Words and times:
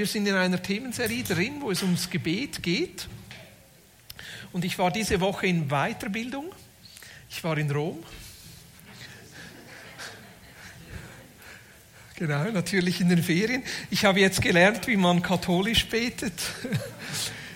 Wir 0.00 0.06
sind 0.06 0.26
in 0.26 0.34
einer 0.34 0.62
Themenserie 0.62 1.22
drin, 1.22 1.56
wo 1.60 1.70
es 1.70 1.82
ums 1.82 2.08
Gebet 2.08 2.62
geht. 2.62 3.06
Und 4.50 4.64
ich 4.64 4.78
war 4.78 4.90
diese 4.90 5.20
Woche 5.20 5.46
in 5.46 5.68
Weiterbildung. 5.68 6.46
Ich 7.28 7.44
war 7.44 7.58
in 7.58 7.70
Rom. 7.70 8.02
Genau, 12.16 12.44
natürlich 12.50 13.02
in 13.02 13.10
den 13.10 13.22
Ferien. 13.22 13.62
Ich 13.90 14.06
habe 14.06 14.20
jetzt 14.20 14.40
gelernt, 14.40 14.86
wie 14.86 14.96
man 14.96 15.20
katholisch 15.20 15.86
betet. 15.86 16.32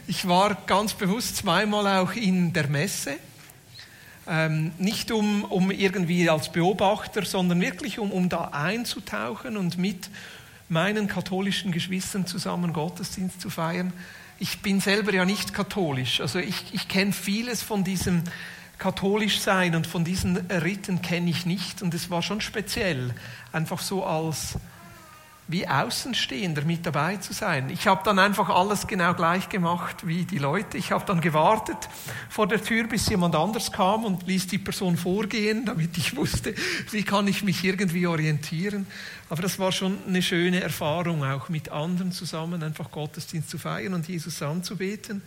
Ich 0.07 0.29
war 0.29 0.55
ganz 0.67 0.93
bewusst 0.93 1.37
zweimal 1.37 1.87
auch 1.97 2.13
in 2.13 2.53
der 2.53 2.69
Messe. 2.69 3.17
Ähm, 4.29 4.73
nicht 4.77 5.11
um, 5.11 5.45
um 5.45 5.71
irgendwie 5.71 6.29
als 6.29 6.53
Beobachter, 6.53 7.25
sondern 7.25 7.63
wirklich 7.63 7.99
um, 7.99 8.13
um 8.13 8.29
da 8.29 8.51
einzutauchen 8.53 9.57
und 9.57 9.79
mit 9.79 10.11
meinen 10.75 11.07
katholischen 11.07 11.73
Geschwistern 11.73 12.27
zusammen 12.27 12.73
Gottesdienst 12.73 13.41
zu 13.41 13.49
feiern. 13.49 13.93
Ich 14.39 14.61
bin 14.61 14.81
selber 14.81 15.15
ja 15.15 15.25
nicht 15.25 15.55
katholisch, 15.55 16.21
also 16.21 16.41
ich, 16.41 16.75
ich 16.75 16.89
kenne 16.89 17.13
vieles 17.13 17.63
von 17.63 17.85
diesem 17.85 18.25
katholisch 18.79 19.39
sein 19.39 19.77
und 19.77 19.87
von 19.87 20.05
diesen 20.05 20.37
Riten 20.51 21.01
kenne 21.01 21.31
ich 21.31 21.47
nicht 21.47 21.81
und 21.81 21.95
es 21.95 22.11
war 22.11 22.21
schon 22.21 22.41
speziell, 22.41 23.15
einfach 23.53 23.81
so 23.81 24.05
als 24.05 24.59
wie 25.47 25.69
Außenstehender 25.69 26.63
mit 26.63 26.87
dabei 26.87 27.17
zu 27.17 27.35
sein. 27.35 27.69
Ich 27.69 27.87
habe 27.87 28.01
dann 28.05 28.19
einfach 28.19 28.49
alles 28.49 28.87
genau 28.87 29.13
gleich 29.13 29.51
gemacht 29.51 30.07
wie 30.07 30.25
die 30.25 30.39
Leute. 30.39 30.79
Ich 30.79 30.91
habe 30.91 31.05
dann 31.05 31.21
gewartet 31.21 31.77
vor 32.31 32.49
der 32.49 32.63
Tür, 32.63 32.87
bis 32.87 33.09
jemand 33.11 33.35
anders 33.35 33.71
kam 33.71 34.05
und 34.05 34.27
ließ 34.27 34.47
die 34.47 34.59
Person 34.59 34.97
vorgehen, 34.97 35.67
damit 35.67 35.99
ich 35.99 36.17
wusste, 36.17 36.55
wie 36.93 37.03
kann 37.03 37.29
ich 37.29 37.43
mich 37.43 37.63
irgendwie 37.63 38.07
orientieren. 38.07 38.87
Aber 39.29 39.43
das 39.43 39.59
war 39.59 39.71
schon 39.71 39.99
eine 40.09 40.23
schöne 40.23 40.63
Erfahrung, 40.63 41.23
auch 41.25 41.51
mit 41.51 41.71
anderen 41.71 42.13
zusammen 42.13 42.63
einfach 42.63 42.91
Gottesdienst 42.91 43.51
zu 43.51 43.59
feiern 43.59 43.93
und 43.93 44.09
Jesus 44.09 44.41
anzubeten. 44.41 45.21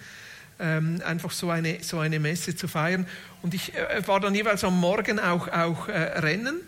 Ähm, 0.60 1.00
einfach 1.06 1.30
so 1.30 1.52
eine, 1.52 1.84
so 1.84 2.00
eine 2.00 2.20
Messe 2.20 2.56
zu 2.56 2.68
feiern. 2.68 3.06
Und 3.44 3.54
ich 3.54 3.76
äh, 3.76 4.08
war 4.08 4.20
dann 4.20 4.34
jeweils 4.34 4.64
am 4.64 4.80
Morgen 4.80 5.20
auch, 5.20 5.48
auch 5.50 5.88
äh, 5.88 6.20
rennen 6.20 6.62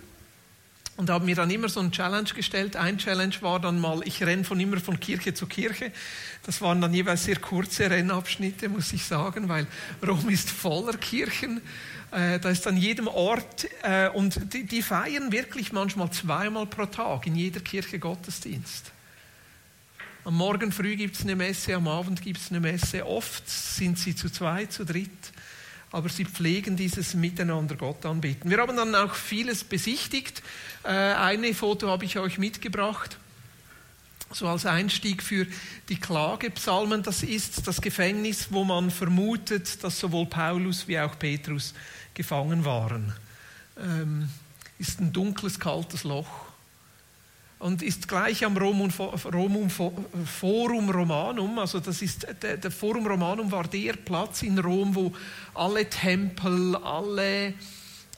und 1.00 1.10
habe 1.10 1.24
mir 1.24 1.36
dann 1.36 1.50
immer 1.50 1.70
so 1.70 1.80
ein 1.80 1.94
Challenge 1.94 2.28
gestellt. 2.36 2.76
Ein 2.76 2.98
Challenge 2.98 3.34
war 3.40 3.62
dann 3.62 3.80
mal, 3.80 4.02
ich 4.04 4.22
renne 4.22 4.44
von 4.44 4.60
immer 4.60 4.82
von 4.82 5.00
Kirche 5.00 5.34
zu 5.34 5.48
Kirche. 5.48 5.94
Das 6.46 6.62
waren 6.62 6.82
dann 6.82 6.94
jeweils 6.94 7.24
sehr 7.24 7.38
kurze 7.38 7.90
Rennabschnitte, 7.90 8.68
muss 8.68 8.92
ich 8.92 9.06
sagen, 9.06 9.48
weil 9.48 9.66
Rom 10.06 10.28
ist 10.28 10.50
voller 10.50 10.98
Kirchen. 10.98 11.62
Äh, 12.12 12.42
da 12.42 12.50
ist 12.50 12.68
an 12.68 12.76
jedem 12.76 13.08
Ort 13.08 13.66
äh, 13.82 14.10
und 14.10 14.54
die, 14.54 14.66
die 14.66 14.82
feiern 14.82 15.32
wirklich 15.32 15.72
manchmal 15.72 16.12
zweimal 16.12 16.66
pro 16.66 16.86
Tag 16.86 17.26
in 17.28 17.36
jeder 17.38 17.62
Kirche 17.62 17.98
Gottesdienst. 17.98 18.92
Am 20.26 20.36
Morgen 20.36 20.74
früh 20.74 20.98
gibt 20.98 21.16
es 21.16 21.22
eine 21.22 21.38
Messe, 21.38 21.76
am 21.76 21.88
Abend 21.88 22.22
gibt 22.22 22.42
es 22.42 22.50
eine 22.50 22.60
Messe. 22.60 23.06
Oft 23.06 23.50
sind 23.50 23.98
sie 23.98 24.18
zu 24.18 24.30
zweit, 24.30 24.74
zu 24.74 24.84
dritt 24.84 25.32
aber 25.92 26.10
sie 26.10 26.26
pflegen 26.26 26.76
dieses 26.76 27.14
Miteinander 27.14 27.76
Gott 27.76 28.06
anbeten. 28.06 28.50
Wir 28.50 28.60
haben 28.60 28.76
dann 28.76 28.96
auch 28.96 29.16
vieles 29.16 29.64
besichtigt. 29.64 30.44
Äh, 30.84 30.90
eine 30.90 31.54
Foto 31.54 31.90
habe 31.90 32.06
ich 32.06 32.18
euch 32.18 32.38
mitgebracht, 32.38 33.18
so 34.32 34.48
als 34.48 34.66
Einstieg 34.66 35.24
für 35.24 35.48
die 35.90 36.00
Klagepsalmen. 36.00 37.02
Das 37.02 37.24
ist 37.24 37.68
das 37.68 37.82
Gefängnis, 37.82 38.48
wo 38.52 38.64
man 38.64 38.92
vermutet, 38.92 39.84
dass 39.84 40.00
sowohl 40.00 40.28
Paulus 40.28 40.88
wie 40.88 41.00
auch 41.00 41.18
Petrus 41.18 41.74
gefangen 42.14 42.66
waren. 42.66 43.14
Ähm, 43.78 44.30
ist 44.78 45.00
ein 45.00 45.12
dunkles, 45.12 45.60
kaltes 45.60 46.04
Loch 46.04 46.50
und 47.60 47.82
ist 47.82 48.08
gleich 48.08 48.44
am 48.46 48.56
Romum, 48.56 48.90
Forum 48.90 50.90
Romanum, 50.90 51.60
also 51.60 51.80
das 51.80 52.02
ist 52.02 52.26
der, 52.42 52.58
der, 52.58 52.72
Forum 52.72 53.06
Romanum 53.06 53.52
war 53.52 53.68
der 53.68 53.94
Platz 53.94 54.44
in 54.44 54.58
Rom, 54.58 54.96
wo 54.96 55.12
alle 55.54 55.90
Tempel, 55.90 56.78
alle 56.78 57.54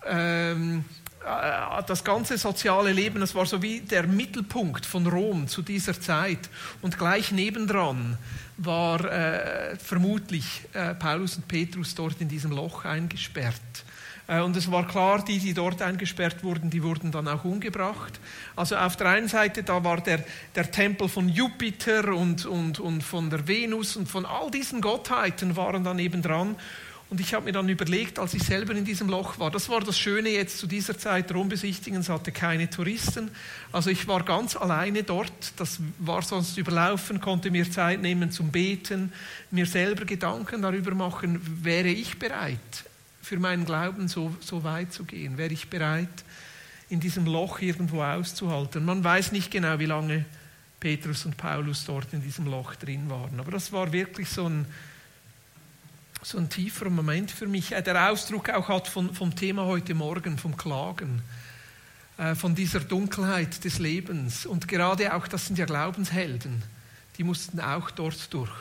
ähm, 0.06 0.85
äh, 1.25 1.84
das 1.88 2.03
ganze 2.03 2.38
soziale 2.38 2.91
Leben, 2.91 3.19
das 3.19 3.34
war 3.34 3.47
so 3.47 3.62
wie 3.62 3.81
der 3.81 4.06
Mittelpunkt 4.06 4.85
von 4.85 5.07
Rom 5.07 5.47
zu 5.47 5.63
dieser 5.63 6.00
Zeit. 6.00 6.50
Und 6.84 6.97
gleich 6.97 7.31
nebendran 7.31 8.18
war 8.58 9.03
äh, 9.06 9.75
vermutlich 9.78 10.62
äh, 10.73 10.94
Paulus 10.94 11.38
und 11.38 11.47
Petrus 11.47 11.96
dort 11.96 12.22
in 12.22 12.28
diesem 12.28 12.52
Loch 12.52 12.85
eingesperrt. 12.85 13.56
Äh, 14.31 14.39
und 14.39 14.55
es 14.55 14.71
war 14.71 14.87
klar, 14.87 15.23
die, 15.23 15.39
die 15.39 15.53
dort 15.53 15.81
eingesperrt 15.81 16.43
wurden, 16.43 16.69
die 16.69 16.81
wurden 16.81 17.11
dann 17.11 17.27
auch 17.27 17.43
umgebracht. 17.43 18.19
Also 18.55 18.77
auf 18.77 18.95
der 18.95 19.07
einen 19.07 19.27
Seite, 19.27 19.63
da 19.63 19.83
war 19.83 19.99
der, 20.01 20.23
der 20.55 20.71
Tempel 20.71 21.09
von 21.09 21.27
Jupiter 21.27 22.07
und, 22.13 22.45
und, 22.45 22.79
und 22.79 23.03
von 23.03 23.29
der 23.29 23.47
Venus 23.47 23.97
und 23.97 24.07
von 24.07 24.25
all 24.25 24.49
diesen 24.49 24.79
Gottheiten 24.81 25.57
waren 25.57 25.83
dann 25.83 25.99
eben 25.99 26.21
dran. 26.21 26.55
Und 27.09 27.19
ich 27.19 27.33
habe 27.33 27.43
mir 27.43 27.51
dann 27.51 27.67
überlegt, 27.67 28.19
als 28.19 28.33
ich 28.33 28.43
selber 28.43 28.73
in 28.73 28.85
diesem 28.85 29.09
Loch 29.09 29.37
war, 29.37 29.51
das 29.51 29.67
war 29.67 29.81
das 29.81 29.99
Schöne 29.99 30.29
jetzt 30.29 30.59
zu 30.59 30.65
dieser 30.65 30.97
Zeit, 30.97 31.33
Rom 31.33 31.49
besichtigen, 31.49 31.99
es 31.99 32.07
hatte 32.07 32.31
keine 32.31 32.69
Touristen. 32.69 33.29
Also 33.73 33.89
ich 33.89 34.07
war 34.07 34.23
ganz 34.23 34.55
alleine 34.55 35.03
dort, 35.03 35.33
das 35.57 35.79
war 35.99 36.21
sonst 36.21 36.57
überlaufen, 36.57 37.19
konnte 37.19 37.51
mir 37.51 37.69
Zeit 37.69 38.01
nehmen 38.01 38.31
zum 38.31 38.49
Beten, 38.49 39.11
mir 39.49 39.65
selber 39.65 40.05
Gedanken 40.05 40.61
darüber 40.61 40.95
machen, 40.95 41.41
wäre 41.65 41.89
ich 41.89 42.17
bereit, 42.17 42.85
für 43.21 43.37
meinen 43.37 43.65
Glauben 43.65 44.07
so, 44.07 44.35
so 44.39 44.63
weit 44.63 44.93
zu 44.93 45.03
gehen? 45.03 45.37
Wäre 45.37 45.53
ich 45.53 45.69
bereit, 45.69 46.23
in 46.89 46.99
diesem 46.99 47.25
Loch 47.25 47.59
irgendwo 47.59 48.03
auszuhalten? 48.03 48.83
Man 48.83 49.03
weiß 49.03 49.31
nicht 49.31 49.51
genau, 49.51 49.79
wie 49.79 49.85
lange 49.85 50.25
Petrus 50.79 51.25
und 51.25 51.37
Paulus 51.37 51.85
dort 51.85 52.11
in 52.11 52.21
diesem 52.21 52.47
Loch 52.47 52.75
drin 52.75 53.09
waren. 53.09 53.39
Aber 53.39 53.51
das 53.51 53.71
war 53.71 53.93
wirklich 53.93 54.27
so 54.29 54.47
ein, 54.47 54.65
so 56.23 56.39
ein 56.39 56.49
tieferer 56.49 56.89
Moment 56.89 57.31
für 57.31 57.47
mich. 57.47 57.71
Äh, 57.71 57.83
der 57.83 58.11
Ausdruck 58.11 58.49
auch 58.49 58.67
hat 58.67 58.87
von, 58.87 59.13
vom 59.13 59.35
Thema 59.35 59.65
heute 59.65 59.93
Morgen, 59.93 60.37
vom 60.37 60.57
Klagen, 60.57 61.21
äh, 62.17 62.33
von 62.35 62.55
dieser 62.55 62.79
Dunkelheit 62.79 63.63
des 63.63 63.77
Lebens. 63.77 64.45
Und 64.47 64.67
gerade 64.67 65.13
auch, 65.13 65.27
das 65.27 65.45
sind 65.45 65.59
ja 65.59 65.65
Glaubenshelden, 65.65 66.63
die 67.17 67.23
mussten 67.23 67.59
auch 67.59 67.91
dort 67.91 68.33
durch. 68.33 68.51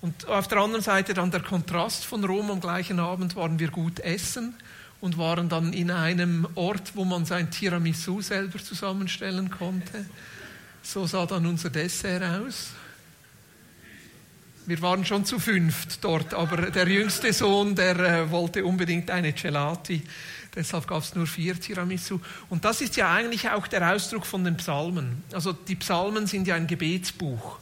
Und 0.00 0.26
auf 0.26 0.46
der 0.46 0.58
anderen 0.58 0.82
Seite 0.82 1.14
dann 1.14 1.30
der 1.30 1.42
Kontrast 1.42 2.04
von 2.04 2.24
Rom. 2.24 2.50
Am 2.50 2.60
gleichen 2.60 3.00
Abend 3.00 3.34
waren 3.34 3.58
wir 3.58 3.68
gut 3.68 3.98
essen 4.00 4.54
und 5.00 5.18
waren 5.18 5.48
dann 5.48 5.72
in 5.72 5.90
einem 5.90 6.46
Ort, 6.54 6.92
wo 6.94 7.04
man 7.04 7.24
sein 7.24 7.50
Tiramisu 7.50 8.20
selber 8.20 8.58
zusammenstellen 8.58 9.50
konnte. 9.50 10.06
So 10.82 11.06
sah 11.06 11.26
dann 11.26 11.46
unser 11.46 11.70
Dessert 11.70 12.22
aus. 12.22 12.70
Wir 14.66 14.80
waren 14.82 15.04
schon 15.04 15.24
zu 15.24 15.38
fünft 15.38 16.04
dort, 16.04 16.34
aber 16.34 16.70
der 16.70 16.86
jüngste 16.86 17.32
Sohn, 17.32 17.74
der 17.74 17.98
äh, 17.98 18.30
wollte 18.30 18.64
unbedingt 18.64 19.10
eine 19.10 19.32
Gelati. 19.32 20.02
Deshalb 20.54 20.86
gab 20.86 21.02
es 21.02 21.14
nur 21.14 21.26
vier 21.26 21.58
Tiramisu. 21.58 22.20
Und 22.50 22.64
das 22.64 22.82
ist 22.82 22.96
ja 22.96 23.10
eigentlich 23.12 23.48
auch 23.48 23.66
der 23.66 23.94
Ausdruck 23.94 24.26
von 24.26 24.44
den 24.44 24.58
Psalmen. 24.58 25.22
Also 25.32 25.52
die 25.54 25.76
Psalmen 25.76 26.26
sind 26.26 26.46
ja 26.46 26.54
ein 26.54 26.66
Gebetsbuch. 26.66 27.58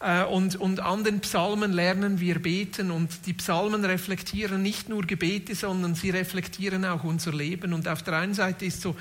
Äh, 0.00 0.24
und, 0.24 0.56
und 0.56 0.80
an 0.80 1.04
den 1.04 1.20
Psalmen 1.20 1.72
lernen 1.72 2.20
wir 2.20 2.40
beten 2.40 2.90
und 2.90 3.26
die 3.26 3.32
Psalmen 3.32 3.84
reflektieren 3.84 4.62
nicht 4.62 4.88
nur 4.88 5.02
Gebete, 5.02 5.54
sondern 5.54 5.94
sie 5.94 6.10
reflektieren 6.10 6.84
auch 6.84 7.04
unser 7.04 7.32
Leben. 7.32 7.72
Und 7.72 7.88
auf 7.88 8.02
der 8.02 8.14
einen 8.14 8.34
Seite 8.34 8.66
ist 8.66 8.82
so 8.82 8.96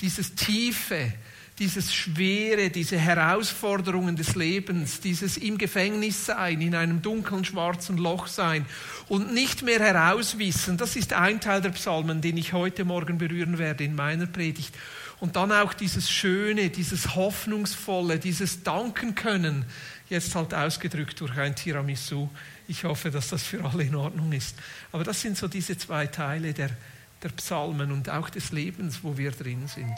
dieses 0.00 0.34
Tiefe, 0.34 1.12
dieses 1.58 1.92
Schwere, 1.92 2.70
diese 2.70 2.96
Herausforderungen 2.96 4.14
des 4.14 4.36
Lebens, 4.36 5.00
dieses 5.00 5.36
im 5.36 5.58
Gefängnis 5.58 6.26
sein, 6.26 6.60
in 6.60 6.74
einem 6.74 7.02
dunklen, 7.02 7.44
schwarzen 7.44 7.98
Loch 7.98 8.28
sein 8.28 8.64
und 9.08 9.34
nicht 9.34 9.62
mehr 9.62 9.80
herauswissen, 9.80 10.76
das 10.76 10.94
ist 10.94 11.12
ein 11.12 11.40
Teil 11.40 11.60
der 11.60 11.70
Psalmen, 11.70 12.20
den 12.20 12.36
ich 12.36 12.52
heute 12.52 12.84
Morgen 12.84 13.18
berühren 13.18 13.58
werde 13.58 13.84
in 13.84 13.96
meiner 13.96 14.26
Predigt. 14.26 14.72
Und 15.20 15.36
dann 15.36 15.50
auch 15.50 15.74
dieses 15.74 16.10
Schöne, 16.10 16.70
dieses 16.70 17.16
Hoffnungsvolle, 17.16 18.18
dieses 18.18 18.62
Danken 18.62 19.14
können, 19.14 19.64
jetzt 20.08 20.34
halt 20.34 20.54
ausgedrückt 20.54 21.20
durch 21.20 21.36
ein 21.36 21.56
Tiramisu. 21.56 22.28
Ich 22.68 22.84
hoffe, 22.84 23.10
dass 23.10 23.28
das 23.28 23.42
für 23.42 23.64
alle 23.64 23.84
in 23.84 23.96
Ordnung 23.96 24.32
ist. 24.32 24.56
Aber 24.92 25.04
das 25.04 25.20
sind 25.20 25.36
so 25.36 25.48
diese 25.48 25.76
zwei 25.76 26.06
Teile 26.06 26.54
der, 26.54 26.70
der 27.22 27.30
Psalmen 27.30 27.90
und 27.90 28.08
auch 28.10 28.30
des 28.30 28.52
Lebens, 28.52 29.00
wo 29.02 29.18
wir 29.18 29.32
drin 29.32 29.66
sind. 29.66 29.94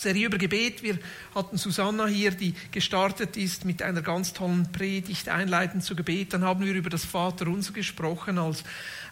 Serie 0.00 0.26
über 0.26 0.38
Gebet. 0.38 0.82
Wir 0.82 0.98
hatten 1.34 1.58
Susanna 1.58 2.06
hier, 2.06 2.30
die 2.30 2.54
gestartet 2.70 3.36
ist 3.36 3.64
mit 3.64 3.82
einer 3.82 4.00
ganz 4.00 4.32
tollen 4.32 4.70
Predigt, 4.72 5.28
einleitend 5.28 5.84
zu 5.84 5.94
Gebet. 5.94 6.32
Dann 6.32 6.42
haben 6.42 6.64
wir 6.64 6.72
über 6.72 6.88
das 6.90 7.04
Vaterunser 7.04 7.72
gesprochen 7.72 8.38
als 8.38 8.64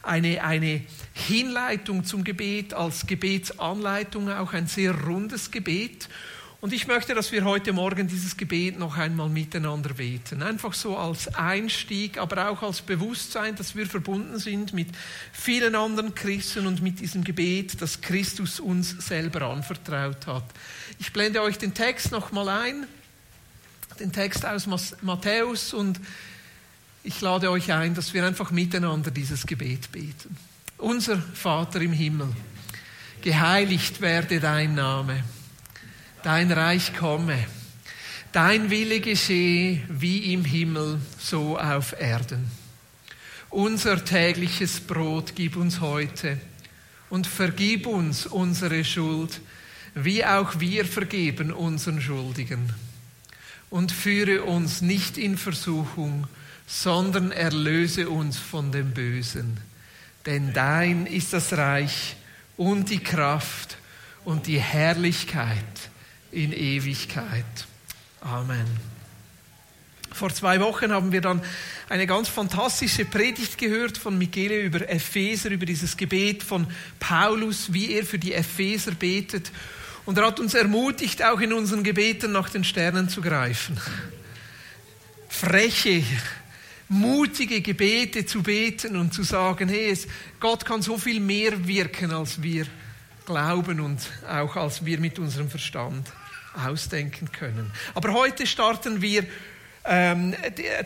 eine, 0.03 0.43
eine 0.43 0.83
Hinleitung 1.15 2.05
zum 2.05 2.25
Gebet, 2.25 2.75
als 2.75 3.07
Gebetsanleitung, 3.07 4.31
auch 4.31 4.53
ein 4.53 4.67
sehr 4.67 4.93
rundes 4.93 5.51
Gebet. 5.51 6.09
Und 6.61 6.73
ich 6.73 6.89
möchte, 6.89 7.15
dass 7.15 7.31
wir 7.31 7.45
heute 7.45 7.73
Morgen 7.73 8.09
dieses 8.09 8.37
Gebet 8.37 8.81
noch 8.81 8.97
einmal 8.97 9.29
miteinander 9.29 9.95
beten. 9.95 10.43
Einfach 10.43 10.75
so 10.75 10.97
als 10.97 11.33
Einstieg, 11.37 12.19
aber 12.19 12.51
auch 12.51 12.63
als 12.65 12.81
Bewusstsein, 12.83 13.55
dass 13.55 13.77
wir 13.77 13.87
verbunden 13.87 14.41
sind 14.41 14.73
mit 14.73 14.89
vielen 15.33 15.77
anderen 15.77 16.17
Christen 16.17 16.67
und 16.67 16.83
mit 16.83 16.99
diesem 16.99 17.23
Gebet, 17.23 17.81
das 17.81 18.01
Christus 18.01 18.59
uns 18.59 18.91
selber 18.91 19.43
anvertraut 19.43 20.27
hat. 20.27 20.45
Ich 20.99 21.13
blende 21.13 21.43
euch 21.43 21.59
den 21.59 21.75
Text 21.75 22.11
noch 22.11 22.33
mal 22.33 22.49
ein. 22.49 22.89
den 24.01 24.13
Text 24.13 24.45
aus 24.45 24.67
Matthäus 25.03 25.73
und 25.73 26.01
ich 27.09 27.23
lade 27.23 27.51
euch 27.51 27.73
ein, 27.73 27.95
dass 27.95 28.13
wir 28.13 28.27
einfach 28.27 28.51
miteinander 28.51 29.11
dieses 29.11 29.47
Gebet 29.47 29.91
beten. 29.93 30.37
Unser 30.77 31.17
Vater 31.19 31.81
im 31.81 31.95
Himmel, 31.95 32.29
geheiligt 33.23 34.03
werde 34.03 34.41
dein 34.41 34.75
Name, 34.75 35.25
dein 36.23 36.53
Reich 36.53 36.95
komme, 36.95 37.39
dein 38.33 38.69
Wille 38.69 39.01
geschehe 39.01 39.81
wie 39.89 40.35
im 40.35 40.45
Himmel, 40.45 41.01
so 41.19 41.59
auf 41.59 41.99
Erden. 41.99 42.51
Unser 43.49 44.05
tägliches 44.05 44.79
Brot 44.79 45.33
gib 45.35 45.57
uns 45.57 45.81
heute 45.81 46.39
und 47.09 47.27
vergib 47.27 47.87
uns 47.87 48.27
unsere 48.27 48.85
Schuld, 48.85 49.41
wie 49.95 50.27
auch 50.27 50.61
wir 50.61 50.85
vergeben 50.85 51.53
unseren 51.53 52.03
Schuldigen. 52.03 52.71
Und 53.71 53.93
führe 53.93 54.43
uns 54.43 54.83
nicht 54.83 55.17
in 55.17 55.39
Versuchung, 55.39 56.27
sondern 56.69 57.33
erlöse 57.33 58.11
uns 58.11 58.39
von 58.39 58.71
dem 58.71 58.93
Bösen. 58.93 59.57
Denn 60.27 60.53
dein 60.53 61.07
ist 61.07 61.33
das 61.33 61.55
Reich 61.55 62.17
und 62.59 62.91
die 62.91 62.99
Kraft 63.03 63.79
und 64.25 64.47
die 64.47 64.61
Herrlichkeit 64.61 65.65
in 66.31 66.53
Ewigkeit. 66.53 67.45
Amen. 68.21 68.67
Vor 70.13 70.35
zwei 70.35 70.61
Wochen 70.61 70.93
haben 70.93 71.13
wir 71.13 71.23
dann 71.23 71.41
eine 71.89 72.07
ganz 72.07 72.29
fantastische 72.29 73.07
Predigt 73.07 73.57
gehört 73.57 73.97
von 73.97 74.19
Michele 74.19 74.61
über 74.61 74.87
Epheser, 74.91 75.51
über 75.51 75.65
dieses 75.65 75.97
Gebet 75.97 76.43
von 76.43 76.67
Paulus, 76.99 77.73
wie 77.73 77.93
er 77.93 78.05
für 78.05 78.19
die 78.19 78.35
Epheser 78.35 78.93
betet. 78.93 79.51
Und 80.05 80.19
er 80.19 80.27
hat 80.27 80.41
uns 80.41 80.55
ermutigt, 80.55 81.23
auch 81.23 81.41
in 81.41 81.53
unseren 81.53 81.83
Gebeten 81.83 82.33
nach 82.33 82.51
den 82.51 82.65
Sternen 82.65 83.09
zu 83.09 83.23
greifen. 83.23 83.81
Freche, 85.29 86.03
mutige 86.89 87.61
Gebete 87.61 88.25
zu 88.25 88.43
beten 88.43 88.97
und 88.97 89.13
zu 89.13 89.23
sagen, 89.23 89.69
hey, 89.69 89.97
Gott 90.41 90.65
kann 90.65 90.83
so 90.83 90.99
viel 90.99 91.21
mehr 91.21 91.67
wirken, 91.67 92.13
als 92.13 92.43
wir 92.43 92.67
glauben 93.27 93.81
und 93.81 94.01
auch 94.27 94.57
als 94.57 94.85
wir 94.85 94.99
mit 94.99 95.19
unserem 95.19 95.51
Verstand 95.51 96.11
ausdenken 96.67 97.31
können. 97.31 97.71
Aber 97.95 98.13
heute 98.15 98.47
starten 98.47 99.03
wir 99.03 99.25
ähm, 99.85 100.35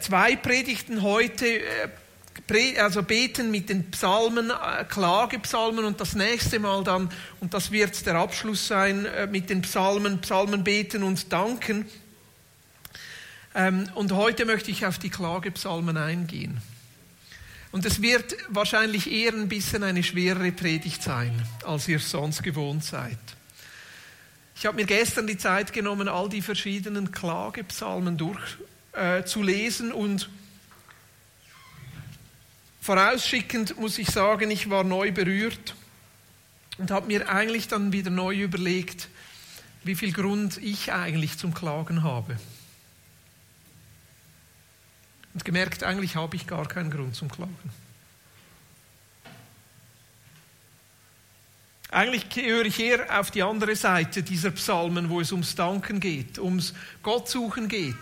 zwei 0.01 0.37
Predigten 0.37 1.03
heute 1.03 1.47
äh, 1.47 1.89
also 2.79 3.03
beten 3.03 3.51
mit 3.51 3.69
den 3.69 3.91
Psalmen, 3.91 4.51
äh, 4.51 4.85
Klagepsalmen 4.85 5.85
und 5.85 6.01
das 6.01 6.15
nächste 6.15 6.59
Mal 6.59 6.85
dann, 6.85 7.09
und 7.41 7.55
das 7.55 7.71
wird 7.71 8.05
der 8.07 8.17
Abschluss 8.17 8.67
sein, 8.67 9.05
äh, 9.07 9.27
mit 9.27 9.49
den 9.49 9.63
Psalmen, 9.63 10.21
Psalmen 10.21 10.65
beten 10.65 11.03
und 11.03 11.33
danken. 11.33 11.87
Ähm, 13.55 13.89
und 13.95 14.13
heute 14.13 14.45
möchte 14.45 14.71
ich 14.71 14.87
auf 14.87 14.99
die 14.99 15.11
Klagepsalmen 15.11 15.97
eingehen. 15.97 16.61
Und 17.71 17.87
es 17.87 18.03
wird 18.03 18.37
wahrscheinlich 18.49 19.11
eher 19.11 19.33
ein 19.33 19.49
bisschen 19.49 19.83
eine 19.83 20.03
schwerere 20.03 20.53
Predigt 20.53 21.03
sein, 21.03 21.33
als 21.65 21.89
ihr 21.89 21.99
sonst 21.99 22.43
gewohnt 22.43 22.85
seid. 22.85 23.19
Ich 24.57 24.67
habe 24.67 24.77
mir 24.77 24.87
gestern 24.87 25.27
die 25.27 25.39
Zeit 25.39 25.73
genommen, 25.73 26.09
all 26.09 26.29
die 26.29 26.43
verschiedenen 26.43 27.13
Klagepsalmen 27.13 28.19
durchzulesen 28.19 29.91
äh, 29.91 29.95
und 29.95 30.31
Vorausschickend 32.83 33.79
muss 33.79 33.97
ich 33.99 34.11
sagen, 34.11 34.51
ich 34.51 34.69
war 34.69 34.83
neu 34.83 35.13
berührt 35.13 35.77
und 36.79 36.91
habe 36.91 37.07
mir 37.07 37.29
eigentlich 37.29 37.69
dann 37.69 37.93
wieder 37.93 38.11
neu 38.11 38.35
überlegt, 38.35 39.09
wie 39.85 39.95
viel 39.95 40.13
Grund 40.13 40.59
ich 40.59 40.93
eigentlich 40.93 41.39
zum 41.39 41.55
Klagen 41.55 42.03
habe. 42.03 42.37
Und 45.35 45.45
gemerkt, 45.45 45.83
eigentlich 45.83 46.17
habe 46.17 46.37
ich 46.37 46.47
gar 46.47 46.67
keinen 46.67 46.91
Grund 46.91 47.17
zum 47.17 47.31
Klagen. 47.31 47.57
Eigentlich 51.91 52.31
gehöre 52.31 52.65
ich 52.65 52.81
eher 52.81 53.21
auf 53.21 53.31
die 53.31 53.43
andere 53.43 53.77
Seite 53.77 54.23
dieser 54.23 54.51
Psalmen, 54.53 55.11
wo 55.11 55.21
es 55.21 55.31
ums 55.31 55.55
Danken 55.55 56.01
geht, 56.01 56.39
ums 56.39 56.73
Gottsuchen 57.03 57.69
geht. 57.69 57.95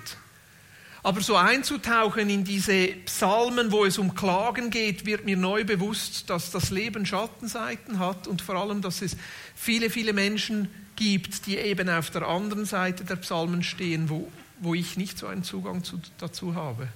Aber 1.02 1.20
so 1.22 1.34
einzutauchen 1.34 2.28
in 2.28 2.44
diese 2.44 2.88
Psalmen, 3.06 3.72
wo 3.72 3.84
es 3.84 3.98
um 3.98 4.14
Klagen 4.14 4.70
geht, 4.70 5.06
wird 5.06 5.24
mir 5.24 5.36
neu 5.36 5.64
bewusst, 5.64 6.28
dass 6.28 6.50
das 6.50 6.70
Leben 6.70 7.06
Schattenseiten 7.06 7.98
hat 7.98 8.28
und 8.28 8.42
vor 8.42 8.56
allem, 8.56 8.82
dass 8.82 9.00
es 9.00 9.16
viele, 9.56 9.88
viele 9.90 10.12
Menschen 10.12 10.68
gibt, 10.96 11.46
die 11.46 11.56
eben 11.56 11.88
auf 11.88 12.10
der 12.10 12.28
anderen 12.28 12.66
Seite 12.66 13.04
der 13.04 13.16
Psalmen 13.16 13.62
stehen, 13.62 14.10
wo, 14.10 14.30
wo 14.60 14.74
ich 14.74 14.98
nicht 14.98 15.18
so 15.18 15.26
einen 15.26 15.42
Zugang 15.42 15.82
zu, 15.82 16.00
dazu 16.18 16.54
habe. 16.54 16.88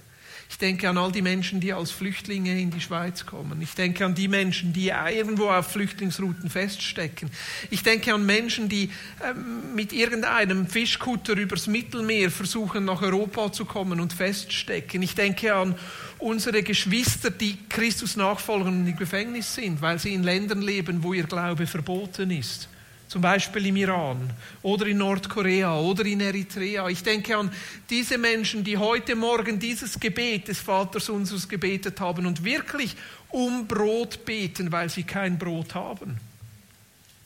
Ich 0.49 0.57
denke 0.57 0.87
an 0.87 0.97
all 0.97 1.11
die 1.11 1.21
Menschen, 1.21 1.59
die 1.59 1.73
als 1.73 1.91
Flüchtlinge 1.91 2.59
in 2.59 2.71
die 2.71 2.79
Schweiz 2.79 3.25
kommen. 3.25 3.61
Ich 3.61 3.73
denke 3.73 4.05
an 4.05 4.15
die 4.15 4.27
Menschen, 4.27 4.73
die 4.73 4.87
irgendwo 4.87 5.49
auf 5.49 5.71
Flüchtlingsrouten 5.71 6.49
feststecken. 6.49 7.29
Ich 7.71 7.83
denke 7.83 8.13
an 8.13 8.25
Menschen, 8.25 8.69
die 8.69 8.91
ähm, 9.23 9.75
mit 9.75 9.91
irgendeinem 9.91 10.67
Fischkutter 10.67 11.33
übers 11.33 11.67
Mittelmeer 11.67 12.31
versuchen, 12.31 12.85
nach 12.85 13.01
Europa 13.01 13.51
zu 13.51 13.65
kommen 13.65 13.99
und 13.99 14.13
feststecken. 14.13 15.01
Ich 15.01 15.15
denke 15.15 15.53
an 15.53 15.75
unsere 16.19 16.63
Geschwister, 16.63 17.31
die 17.31 17.57
Christus 17.67 18.15
nachfolgen 18.15 18.81
und 18.81 18.87
im 18.87 18.95
Gefängnis 18.95 19.55
sind, 19.55 19.81
weil 19.81 19.99
sie 19.99 20.13
in 20.13 20.23
Ländern 20.23 20.61
leben, 20.61 21.03
wo 21.03 21.13
ihr 21.13 21.25
Glaube 21.25 21.67
verboten 21.67 22.31
ist 22.31 22.69
zum 23.07 23.21
Beispiel 23.21 23.67
im 23.67 23.75
Iran 23.75 24.29
oder 24.61 24.87
in 24.87 24.97
Nordkorea 24.97 25.79
oder 25.79 26.05
in 26.05 26.21
Eritrea. 26.21 26.87
Ich 26.89 27.03
denke 27.03 27.37
an 27.37 27.51
diese 27.89 28.17
Menschen, 28.17 28.63
die 28.63 28.77
heute 28.77 29.15
Morgen 29.15 29.59
dieses 29.59 29.99
Gebet 29.99 30.47
des 30.47 30.59
Vaters 30.59 31.09
unseres 31.09 31.47
gebetet 31.47 31.99
haben 31.99 32.25
und 32.25 32.43
wirklich 32.43 32.95
um 33.29 33.67
Brot 33.67 34.25
beten, 34.25 34.71
weil 34.71 34.89
sie 34.89 35.03
kein 35.03 35.37
Brot 35.37 35.75
haben. 35.75 36.17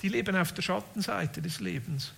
Die 0.02 0.10
leben 0.10 0.36
auf 0.36 0.54
der 0.54 0.62
Schattenseite 0.62 1.42
des 1.42 1.60
Lebens. 1.60 2.12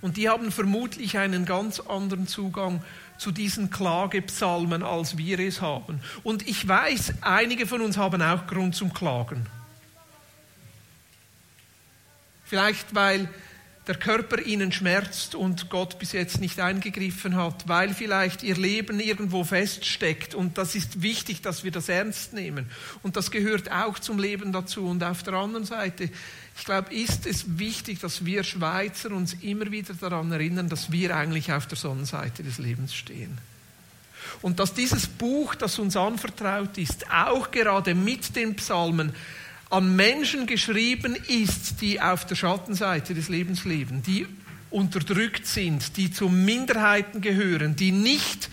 Und 0.00 0.18
die 0.18 0.28
haben 0.28 0.52
vermutlich 0.52 1.16
einen 1.16 1.46
ganz 1.46 1.80
anderen 1.80 2.26
Zugang 2.26 2.82
zu 3.16 3.30
diesen 3.30 3.70
Klagepsalmen, 3.70 4.82
als 4.82 5.16
wir 5.16 5.38
es 5.38 5.62
haben. 5.62 6.00
Und 6.22 6.46
ich 6.46 6.66
weiß, 6.66 7.14
einige 7.22 7.66
von 7.66 7.80
uns 7.80 7.96
haben 7.96 8.20
auch 8.20 8.46
Grund 8.46 8.74
zum 8.74 8.92
Klagen. 8.92 9.46
Vielleicht 12.44 12.94
weil 12.94 13.28
der 13.86 13.96
Körper 13.96 14.40
ihnen 14.40 14.72
schmerzt 14.72 15.34
und 15.34 15.68
Gott 15.68 15.98
bis 15.98 16.12
jetzt 16.12 16.40
nicht 16.40 16.58
eingegriffen 16.58 17.36
hat, 17.36 17.68
weil 17.68 17.92
vielleicht 17.92 18.42
ihr 18.42 18.56
Leben 18.56 18.98
irgendwo 18.98 19.44
feststeckt. 19.44 20.34
Und 20.34 20.56
das 20.56 20.74
ist 20.74 21.02
wichtig, 21.02 21.42
dass 21.42 21.64
wir 21.64 21.70
das 21.70 21.90
ernst 21.90 22.32
nehmen. 22.32 22.66
Und 23.02 23.16
das 23.16 23.30
gehört 23.30 23.70
auch 23.70 23.98
zum 23.98 24.18
Leben 24.18 24.52
dazu. 24.52 24.86
Und 24.86 25.04
auf 25.04 25.22
der 25.22 25.34
anderen 25.34 25.66
Seite, 25.66 26.08
ich 26.56 26.64
glaube, 26.64 26.94
ist 26.94 27.26
es 27.26 27.58
wichtig, 27.58 28.00
dass 28.00 28.24
wir 28.24 28.42
Schweizer 28.42 29.10
uns 29.10 29.34
immer 29.42 29.70
wieder 29.70 29.92
daran 29.92 30.32
erinnern, 30.32 30.70
dass 30.70 30.90
wir 30.90 31.14
eigentlich 31.14 31.52
auf 31.52 31.66
der 31.66 31.76
Sonnenseite 31.76 32.42
des 32.42 32.56
Lebens 32.56 32.94
stehen. 32.94 33.36
Und 34.40 34.60
dass 34.60 34.72
dieses 34.72 35.06
Buch, 35.06 35.54
das 35.54 35.78
uns 35.78 35.94
anvertraut 35.94 36.78
ist, 36.78 37.10
auch 37.10 37.50
gerade 37.50 37.94
mit 37.94 38.34
den 38.34 38.56
Psalmen, 38.56 39.12
an 39.70 39.96
Menschen 39.96 40.46
geschrieben 40.46 41.16
ist, 41.28 41.80
die 41.80 42.00
auf 42.00 42.26
der 42.26 42.34
Schattenseite 42.34 43.14
des 43.14 43.28
Lebens 43.28 43.64
leben, 43.64 44.02
die 44.02 44.26
unterdrückt 44.70 45.46
sind, 45.46 45.96
die 45.96 46.10
zu 46.10 46.28
Minderheiten 46.28 47.20
gehören, 47.20 47.76
die 47.76 47.92
nicht 47.92 48.50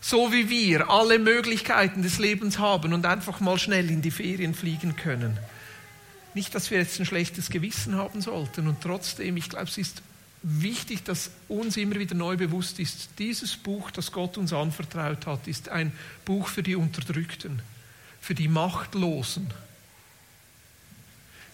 so 0.00 0.32
wie 0.32 0.48
wir 0.48 0.88
alle 0.88 1.18
Möglichkeiten 1.18 2.02
des 2.02 2.18
Lebens 2.18 2.58
haben 2.58 2.94
und 2.94 3.04
einfach 3.04 3.40
mal 3.40 3.58
schnell 3.58 3.90
in 3.90 4.00
die 4.00 4.10
Ferien 4.10 4.54
fliegen 4.54 4.96
können. 4.96 5.38
Nicht, 6.34 6.54
dass 6.54 6.70
wir 6.70 6.78
jetzt 6.78 6.98
ein 6.98 7.06
schlechtes 7.06 7.50
Gewissen 7.50 7.96
haben 7.96 8.20
sollten 8.22 8.66
und 8.66 8.80
trotzdem, 8.80 9.36
ich 9.36 9.50
glaube, 9.50 9.66
es 9.66 9.76
ist 9.76 10.02
wichtig, 10.42 11.04
dass 11.04 11.30
uns 11.48 11.76
immer 11.76 11.96
wieder 11.96 12.14
neu 12.14 12.36
bewusst 12.36 12.78
ist, 12.78 13.10
dieses 13.18 13.56
Buch, 13.56 13.90
das 13.90 14.10
Gott 14.12 14.38
uns 14.38 14.52
anvertraut 14.52 15.26
hat, 15.26 15.46
ist 15.46 15.68
ein 15.68 15.92
Buch 16.24 16.48
für 16.48 16.62
die 16.62 16.76
Unterdrückten, 16.76 17.60
für 18.20 18.34
die 18.34 18.48
Machtlosen, 18.48 19.52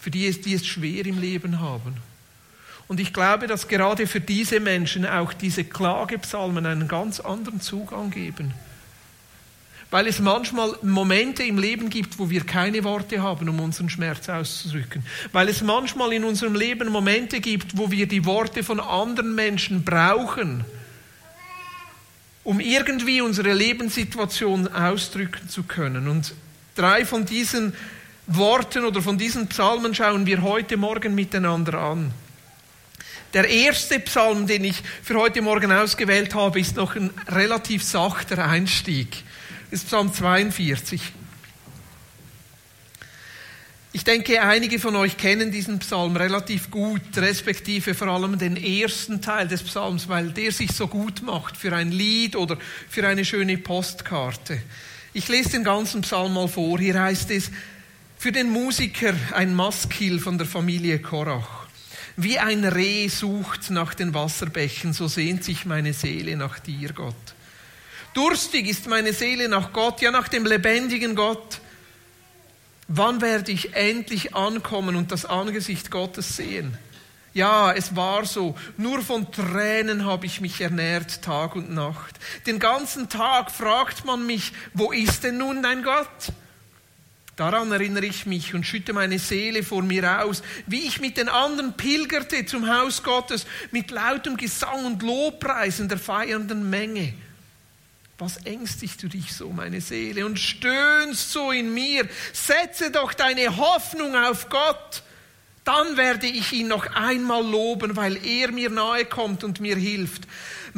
für 0.07 0.11
die, 0.13 0.31
die 0.31 0.55
es 0.55 0.65
schwer 0.65 1.05
im 1.05 1.21
Leben 1.21 1.59
haben. 1.59 1.97
Und 2.87 3.01
ich 3.01 3.13
glaube, 3.13 3.49
dass 3.49 3.67
gerade 3.67 4.07
für 4.07 4.21
diese 4.21 4.61
Menschen 4.61 5.05
auch 5.05 5.33
diese 5.33 5.65
Klagepsalmen 5.65 6.65
einen 6.65 6.87
ganz 6.87 7.19
anderen 7.19 7.61
Zugang 7.61 8.13
geben. 8.13 8.55
Weil 9.91 10.07
es 10.07 10.21
manchmal 10.21 10.77
Momente 10.83 11.43
im 11.43 11.59
Leben 11.59 11.91
gibt, 11.91 12.21
wo 12.21 12.31
wir 12.31 12.45
keine 12.45 12.85
Worte 12.85 13.21
haben, 13.21 13.49
um 13.49 13.59
unseren 13.59 13.91
Schmerz 13.91 14.29
auszudrücken. 14.29 15.05
Weil 15.33 15.49
es 15.49 15.61
manchmal 15.63 16.13
in 16.13 16.23
unserem 16.23 16.55
Leben 16.55 16.89
Momente 16.89 17.41
gibt, 17.41 17.77
wo 17.77 17.91
wir 17.91 18.07
die 18.07 18.25
Worte 18.27 18.63
von 18.63 18.79
anderen 18.79 19.35
Menschen 19.35 19.83
brauchen, 19.83 20.65
um 22.45 22.61
irgendwie 22.61 23.23
unsere 23.23 23.53
Lebenssituation 23.53 24.69
ausdrücken 24.69 25.49
zu 25.49 25.65
können. 25.65 26.07
Und 26.07 26.33
drei 26.77 27.05
von 27.05 27.25
diesen 27.25 27.73
Worten 28.27 28.85
oder 28.85 29.03
von 29.03 29.19
diesen 29.19 29.47
Psalmen 29.49 29.95
schauen 29.95 30.27
wir 30.27 30.43
heute 30.43 30.77
Morgen 30.77 31.15
miteinander 31.15 31.75
an. 31.75 32.13
Der 33.35 33.49
erste 33.49 34.01
Psalm, 34.01 34.47
den 34.47 34.65
ich 34.65 34.83
für 35.03 35.15
heute 35.17 35.43
Morgen 35.43 35.71
ausgewählt 35.71 36.35
habe, 36.35 36.59
ist 36.59 36.77
noch 36.77 36.97
ein 36.97 37.11
relativ 37.29 37.85
sachter 37.85 38.45
Einstieg. 38.45 39.25
Das 39.71 39.81
ist 39.81 39.89
Psalm 39.89 40.13
42. 40.13 41.01
Ich 43.93 44.05
denke, 44.05 44.43
einige 44.43 44.79
von 44.79 44.95
euch 44.97 45.17
kennen 45.17 45.51
diesen 45.51 45.79
Psalm 45.79 46.17
relativ 46.17 46.71
gut, 46.71 47.01
respektive 47.17 47.95
vor 47.95 48.09
allem 48.09 48.39
den 48.39 48.57
ersten 48.57 49.23
Teil 49.23 49.49
des 49.49 49.63
Psalms, 49.63 50.09
weil 50.09 50.33
der 50.33 50.53
sich 50.53 50.73
so 50.73 50.87
gut 50.87 51.23
macht 51.23 51.57
für 51.57 51.75
ein 51.75 51.93
Lied 51.93 52.37
oder 52.37 52.59
für 52.89 53.07
eine 53.07 53.25
schöne 53.25 53.57
Postkarte. 53.57 54.61
Ich 55.15 55.29
lese 55.29 55.51
den 55.51 55.65
ganzen 55.65 56.03
Psalm 56.03 56.35
mal 56.35 56.49
vor. 56.49 56.79
Hier 56.79 57.01
heißt 57.01 57.31
es, 57.31 57.51
für 58.27 58.33
den 58.33 58.51
Musiker 58.51 59.15
ein 59.35 59.55
Maskil 59.55 60.19
von 60.19 60.37
der 60.37 60.49
Familie 60.49 60.99
Korach. 60.99 61.69
Wie 62.17 62.41
ein 62.41 62.65
Reh 62.65 63.07
sucht 63.07 63.71
nach 63.71 63.95
den 63.95 64.15
Wasserbächen, 64.15 64.93
so 64.93 65.07
sehnt 65.07 65.45
sich 65.45 65.65
meine 65.65 65.93
Seele 65.93 66.37
nach 66.37 66.59
dir, 66.59 66.93
Gott. 66.93 67.15
Durstig 68.15 68.67
ist 68.67 68.89
meine 68.89 69.13
Seele 69.13 69.49
nach 69.49 69.73
Gott, 69.73 70.01
ja 70.01 70.11
nach 70.11 70.27
dem 70.27 70.45
lebendigen 70.45 71.15
Gott. 71.15 71.61
Wann 72.89 73.21
werde 73.21 73.53
ich 73.53 73.75
endlich 73.75 74.35
ankommen 74.35 74.97
und 74.97 75.13
das 75.13 75.25
Angesicht 75.25 75.93
Gottes 75.93 76.35
sehen? 76.35 76.77
Ja, 77.33 77.71
es 77.71 77.95
war 77.95 78.25
so. 78.25 78.57
Nur 78.77 79.03
von 79.03 79.31
Tränen 79.31 80.05
habe 80.05 80.27
ich 80.27 80.41
mich 80.41 80.61
ernährt, 80.61 81.23
Tag 81.23 81.55
und 81.55 81.73
Nacht. 81.73 82.17
Den 82.49 82.59
ganzen 82.59 83.09
Tag 83.09 83.53
fragt 83.53 84.05
man 84.05 84.27
mich, 84.27 84.53
wo 84.75 84.91
ist 84.91 85.23
denn 85.23 85.39
nun 85.39 85.63
dein 85.63 85.85
Gott? 85.85 86.33
Daran 87.37 87.71
erinnere 87.71 88.07
ich 88.07 88.25
mich 88.25 88.55
und 88.55 88.67
schütte 88.67 88.95
meine 88.95 89.19
Seele 89.19 89.63
vor 89.63 89.83
mir 89.83 90.25
aus, 90.25 90.43
wie 90.67 90.87
ich 90.87 91.01
mit 91.01 91.19
den 91.19 91.29
anderen 91.29 91.75
pilgerte 91.75 92.47
zum 92.47 92.67
Haus 92.67 93.03
Gottes 93.03 93.47
mit 93.71 93.91
lautem 93.91 94.39
Gesang 94.39 94.87
und 94.87 95.03
Lobpreisen 95.03 95.87
der 95.89 95.99
feiernden 95.99 96.71
Menge. 96.71 97.13
Was 98.19 98.39
ängstigst 98.39 99.03
du 99.03 99.09
dich 99.09 99.35
so, 99.35 99.51
meine 99.51 99.83
Seele, 99.83 100.25
und 100.25 100.39
stöhnst 100.39 101.31
so 101.31 101.51
in 101.51 101.75
mir? 101.75 102.09
Setze 102.33 102.91
doch 102.91 103.13
deine 103.13 103.55
Hoffnung 103.59 104.17
auf 104.17 104.49
Gott. 104.49 105.03
Dann 105.65 105.99
werde 105.99 106.27
ich 106.27 106.53
ihn 106.53 106.69
noch 106.69 106.87
einmal 106.95 107.45
loben, 107.45 107.97
weil 107.97 108.25
er 108.25 108.51
mir 108.53 108.71
nahe 108.71 109.05
kommt 109.05 109.45
und 109.45 109.61
mir 109.61 109.77
hilft. 109.77 110.23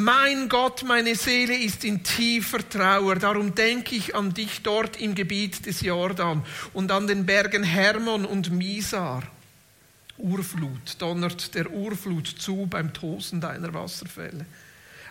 Mein 0.00 0.48
Gott, 0.48 0.84
meine 0.84 1.16
Seele 1.16 1.58
ist 1.58 1.82
in 1.82 2.04
tiefer 2.04 2.60
Trauer. 2.68 3.16
Darum 3.16 3.56
denke 3.56 3.96
ich 3.96 4.14
an 4.14 4.32
dich 4.32 4.62
dort 4.62 5.00
im 5.00 5.16
Gebiet 5.16 5.66
des 5.66 5.80
Jordan 5.80 6.44
und 6.72 6.92
an 6.92 7.08
den 7.08 7.26
Bergen 7.26 7.64
Hermon 7.64 8.24
und 8.24 8.52
Misar. 8.52 9.24
Urflut, 10.16 10.94
donnert 11.00 11.52
der 11.56 11.72
Urflut 11.72 12.28
zu 12.28 12.68
beim 12.70 12.92
Tosen 12.94 13.40
deiner 13.40 13.74
Wasserfälle. 13.74 14.46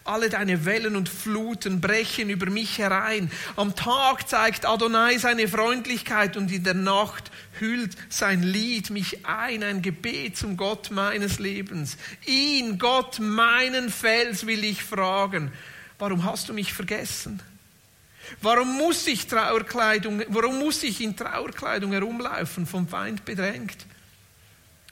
Alle 0.07 0.29
deine 0.29 0.63
Wellen 0.63 0.95
und 0.95 1.09
Fluten 1.09 1.81
brechen 1.81 2.29
über 2.29 2.49
mich 2.49 2.77
herein. 2.77 3.29
Am 3.57 3.75
Tag 3.75 4.29
zeigt 4.29 4.65
Adonai 4.65 5.17
seine 5.17 5.49
Freundlichkeit 5.49 6.37
und 6.37 6.49
in 6.49 6.63
der 6.63 6.75
Nacht 6.75 7.29
hüllt 7.59 7.97
sein 8.07 8.41
Lied 8.41 8.89
mich 8.89 9.25
ein, 9.25 9.63
ein 9.63 9.81
Gebet 9.81 10.37
zum 10.37 10.55
Gott 10.55 10.91
meines 10.91 11.39
Lebens. 11.39 11.97
Ihn, 12.25 12.79
Gott, 12.79 13.19
meinen 13.19 13.89
Fels 13.89 14.47
will 14.47 14.63
ich 14.63 14.81
fragen. 14.81 15.51
Warum 15.99 16.23
hast 16.23 16.47
du 16.47 16.53
mich 16.53 16.73
vergessen? 16.73 17.41
Warum 18.41 18.77
muss 18.77 19.07
ich 19.07 19.27
Trauerkleidung, 19.27 20.23
warum 20.29 20.59
muss 20.59 20.83
ich 20.83 21.01
in 21.01 21.17
Trauerkleidung 21.17 21.91
herumlaufen, 21.91 22.65
vom 22.65 22.87
Feind 22.87 23.25
bedrängt? 23.25 23.85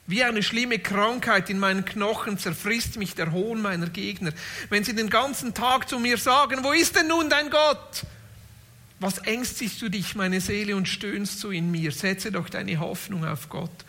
Wie 0.06 0.22
eine 0.22 0.42
schlimme 0.42 0.78
Krankheit 0.78 1.50
in 1.50 1.58
meinen 1.58 1.84
Knochen 1.84 2.38
zerfrisst 2.38 2.96
mich 2.96 3.14
der 3.14 3.32
Hohn 3.32 3.60
meiner 3.60 3.88
Gegner. 3.88 4.32
Wenn 4.68 4.84
sie 4.84 4.94
den 4.94 5.10
ganzen 5.10 5.52
Tag 5.52 5.88
zu 5.88 5.98
mir 5.98 6.16
sagen, 6.16 6.62
wo 6.62 6.72
ist 6.72 6.94
denn 6.94 7.08
nun 7.08 7.28
dein 7.28 7.50
Gott? 7.50 8.04
Was 9.00 9.18
ängstigst 9.18 9.82
du 9.82 9.88
dich, 9.88 10.14
meine 10.14 10.40
Seele, 10.40 10.76
und 10.76 10.88
stöhnst 10.88 11.42
du 11.42 11.50
in 11.50 11.70
mir? 11.70 11.90
Setze 11.92 12.30
doch 12.30 12.48
deine 12.48 12.78
Hoffnung 12.78 13.26
auf 13.26 13.48
Gott. 13.48 13.84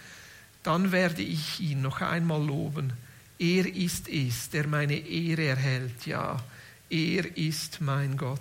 Dann 0.63 0.91
werde 0.91 1.21
ich 1.21 1.59
ihn 1.59 1.81
noch 1.81 2.01
einmal 2.01 2.43
loben. 2.43 2.93
Er 3.39 3.67
ist 3.73 4.09
es, 4.09 4.49
der 4.49 4.67
meine 4.67 4.97
Ehre 4.97 5.45
erhält. 5.45 6.05
Ja, 6.07 6.43
er 6.89 7.37
ist 7.37 7.79
mein 7.79 8.17
Gott. 8.17 8.39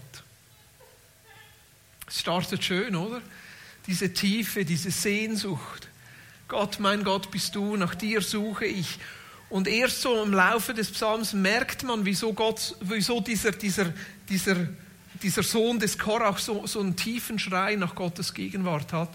Es 2.09 2.21
startet 2.21 2.65
schön, 2.65 2.97
oder? 2.97 3.21
Diese 3.87 4.13
Tiefe, 4.13 4.65
diese 4.65 4.91
Sehnsucht. 4.91 5.89
Gott, 6.49 6.79
mein 6.79 7.03
Gott 7.03 7.31
bist 7.31 7.55
du, 7.55 7.77
nach 7.77 7.95
dir 7.95 8.21
suche 8.21 8.67
ich. 8.67 8.99
Und 9.49 9.69
erst 9.69 10.03
so 10.03 10.23
im 10.23 10.33
Laufe 10.33 10.75
des 10.75 10.91
Psalms 10.91 11.33
merkt 11.33 11.83
man, 11.83 12.05
wieso, 12.05 12.33
Gott, 12.33 12.77
wieso 12.81 13.21
dieser, 13.21 13.53
dieser, 13.53 13.93
dieser, 14.29 14.57
dieser 15.23 15.43
Sohn 15.43 15.79
des 15.79 15.99
Korach 15.99 16.39
so, 16.39 16.67
so 16.67 16.81
einen 16.81 16.97
tiefen 16.97 17.39
Schrei 17.39 17.77
nach 17.77 17.95
Gottes 17.95 18.35
Gegenwart 18.35 18.93
hat, 18.93 19.11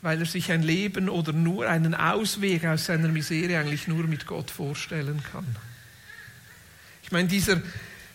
weil 0.00 0.18
er 0.18 0.26
sich 0.26 0.50
ein 0.50 0.62
Leben 0.62 1.08
oder 1.08 1.32
nur 1.32 1.68
einen 1.68 1.94
Ausweg 1.94 2.64
aus 2.64 2.86
seiner 2.86 3.08
Misere 3.08 3.58
eigentlich 3.58 3.86
nur 3.86 4.04
mit 4.04 4.26
Gott 4.26 4.50
vorstellen 4.50 5.22
kann. 5.32 5.46
Ich 7.04 7.12
meine, 7.12 7.28
dieser, 7.28 7.60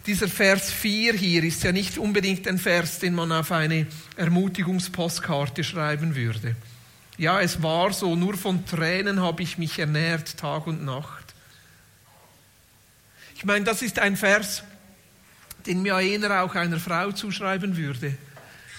dieser 0.05 0.27
Vers 0.27 0.71
4 0.71 1.13
hier 1.13 1.43
ist 1.43 1.63
ja 1.63 1.71
nicht 1.71 1.97
unbedingt 1.97 2.47
ein 2.47 2.57
Vers, 2.57 2.99
den 2.99 3.15
man 3.15 3.31
auf 3.31 3.51
eine 3.51 3.87
Ermutigungspostkarte 4.15 5.63
schreiben 5.63 6.15
würde. 6.15 6.55
Ja, 7.17 7.41
es 7.41 7.63
war 7.63 7.91
so, 7.93 8.15
nur 8.15 8.37
von 8.37 8.65
Tränen 8.65 9.21
habe 9.21 9.41
ich 9.41 9.57
mich 9.57 9.79
ernährt, 9.79 10.37
Tag 10.37 10.67
und 10.67 10.85
Nacht. 10.85 11.33
Ich 13.35 13.43
meine, 13.43 13.65
das 13.65 13.81
ist 13.81 13.97
ein 13.97 14.15
Vers, 14.15 14.63
den 15.65 15.81
mir 15.81 15.95
einer 15.95 16.43
auch 16.43 16.53
einer 16.55 16.79
Frau 16.79 17.11
zuschreiben 17.11 17.75
würde. 17.75 18.15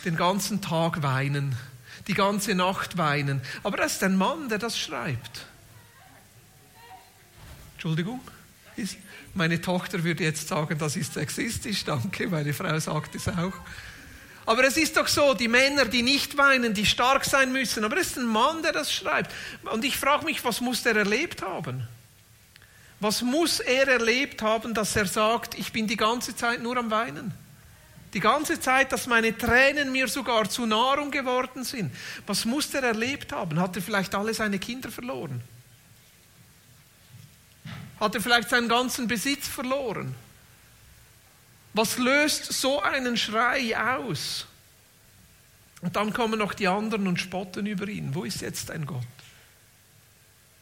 Den 0.05 0.17
ganzen 0.17 0.61
Tag 0.61 1.03
weinen, 1.03 1.57
die 2.07 2.15
ganze 2.15 2.55
Nacht 2.55 2.97
weinen. 2.97 3.41
Aber 3.65 3.77
das 3.77 3.95
ist 3.95 4.05
ein 4.05 4.17
Mann, 4.17 4.49
der 4.49 4.59
das 4.59 4.79
schreibt. 4.79 5.47
Entschuldigung? 7.75 8.21
Meine 9.35 9.61
Tochter 9.61 10.05
würde 10.05 10.23
jetzt 10.23 10.49
sagen, 10.49 10.79
das 10.79 10.97
ist 10.97 11.15
sexistisch. 11.15 11.85
Danke, 11.85 12.29
meine 12.29 12.53
Frau 12.53 12.79
sagt 12.79 13.17
es 13.17 13.29
auch. 13.29 13.53
Aber 14.49 14.65
es 14.65 14.79
ist 14.79 14.97
doch 14.97 15.07
so, 15.09 15.35
die 15.35 15.47
Männer, 15.47 15.85
die 15.85 16.01
nicht 16.01 16.39
weinen, 16.39 16.73
die 16.73 16.87
stark 16.87 17.27
sein 17.27 17.53
müssen. 17.53 17.85
Aber 17.85 17.99
es 17.99 18.07
ist 18.07 18.17
ein 18.17 18.25
Mann, 18.25 18.63
der 18.63 18.73
das 18.73 18.91
schreibt. 18.91 19.31
Und 19.71 19.85
ich 19.85 19.99
frage 19.99 20.25
mich, 20.25 20.43
was 20.43 20.63
muss 20.63 20.83
der 20.83 20.97
erlebt 20.97 21.43
haben? 21.43 21.87
Was 22.99 23.21
muss 23.21 23.61
er 23.61 23.87
erlebt 23.87 24.41
haben, 24.41 24.73
dass 24.73 24.97
er 24.97 25.05
sagt, 25.05 25.59
ich 25.59 25.71
bin 25.71 25.87
die 25.87 25.99
ganze 25.99 26.35
Zeit 26.35 26.63
nur 26.63 26.79
am 26.79 26.91
Weinen? 26.91 27.35
Die 28.15 28.21
ganze 28.21 28.59
Zeit, 28.59 28.91
dass 28.91 29.07
meine 29.07 29.37
Tränen 29.37 29.93
mir 29.93 30.09
sogar 30.09 30.49
zu 30.49 30.65
Nahrung 30.65 31.11
geworden 31.11 31.63
sind. 31.63 31.95
Was 32.27 32.47
muss 32.47 32.73
er 32.73 32.85
erlebt 32.85 33.33
haben? 33.33 33.61
Hat 33.61 33.77
er 33.77 33.83
vielleicht 33.83 34.15
alle 34.15 34.33
seine 34.33 34.59
Kinder 34.59 34.91
verloren? 34.91 35.43
Hat 38.01 38.15
er 38.15 38.23
vielleicht 38.23 38.49
seinen 38.49 38.71
ganzen 38.71 39.09
Besitz 39.09 39.47
verloren? 39.47 40.15
Was 41.75 41.99
löst 41.99 42.53
so 42.53 42.81
einen 42.83 43.17
Schrei 43.17 43.77
aus? 43.79 44.47
Und 45.81 45.97
dann 45.97 46.13
kommen 46.13 46.39
noch 46.39 46.55
die 46.55 46.69
anderen 46.69 47.07
und 47.07 47.21
spotten 47.21 47.67
über 47.67 47.87
ihn. 47.87 48.15
Wo 48.15 48.25
ist 48.25 48.41
jetzt 48.41 48.69
dein 48.71 48.85
Gott? 48.85 49.07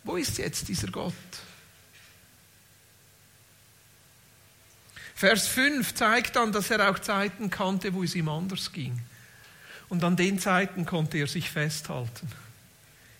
Wo 0.04 0.16
ist 0.16 0.38
jetzt 0.38 0.68
dieser 0.68 0.88
Gott? 0.88 1.14
Vers 5.14 5.48
5 5.48 5.94
zeigt 5.94 6.36
dann, 6.36 6.52
dass 6.52 6.70
er 6.70 6.90
auch 6.90 6.98
Zeiten 6.98 7.48
kannte, 7.48 7.94
wo 7.94 8.02
es 8.02 8.14
ihm 8.14 8.28
anders 8.28 8.72
ging. 8.72 9.00
Und 9.88 10.04
an 10.04 10.16
den 10.16 10.38
Zeiten 10.38 10.84
konnte 10.84 11.16
er 11.16 11.26
sich 11.26 11.50
festhalten. 11.50 12.28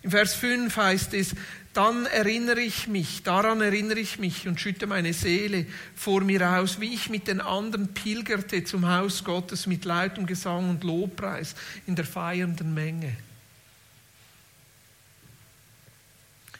Im 0.02 0.11
Vers 0.11 0.35
5 0.35 0.76
heißt 0.76 1.14
es, 1.14 1.35
dann 1.76 2.06
erinnere 2.06 2.61
ich 2.61 2.88
mich, 2.88 3.23
daran 3.23 3.61
erinnere 3.61 4.00
ich 4.00 4.18
mich 4.18 4.49
und 4.49 4.59
schütte 4.59 4.87
meine 4.87 5.12
Seele 5.12 5.66
vor 5.95 6.23
mir 6.23 6.59
aus, 6.59 6.80
wie 6.80 6.95
ich 6.95 7.11
mit 7.11 7.28
den 7.28 7.42
anderen 7.42 7.88
pilgerte 7.88 8.64
zum 8.64 8.88
Haus 8.88 9.25
Gottes 9.25 9.66
mit 9.66 9.85
lautem 9.85 10.25
Gesang 10.25 10.71
und 10.71 10.85
Lobpreis 10.85 11.54
in 11.87 11.95
der 11.95 12.06
feiernden 12.06 12.73
Menge. 12.73 13.14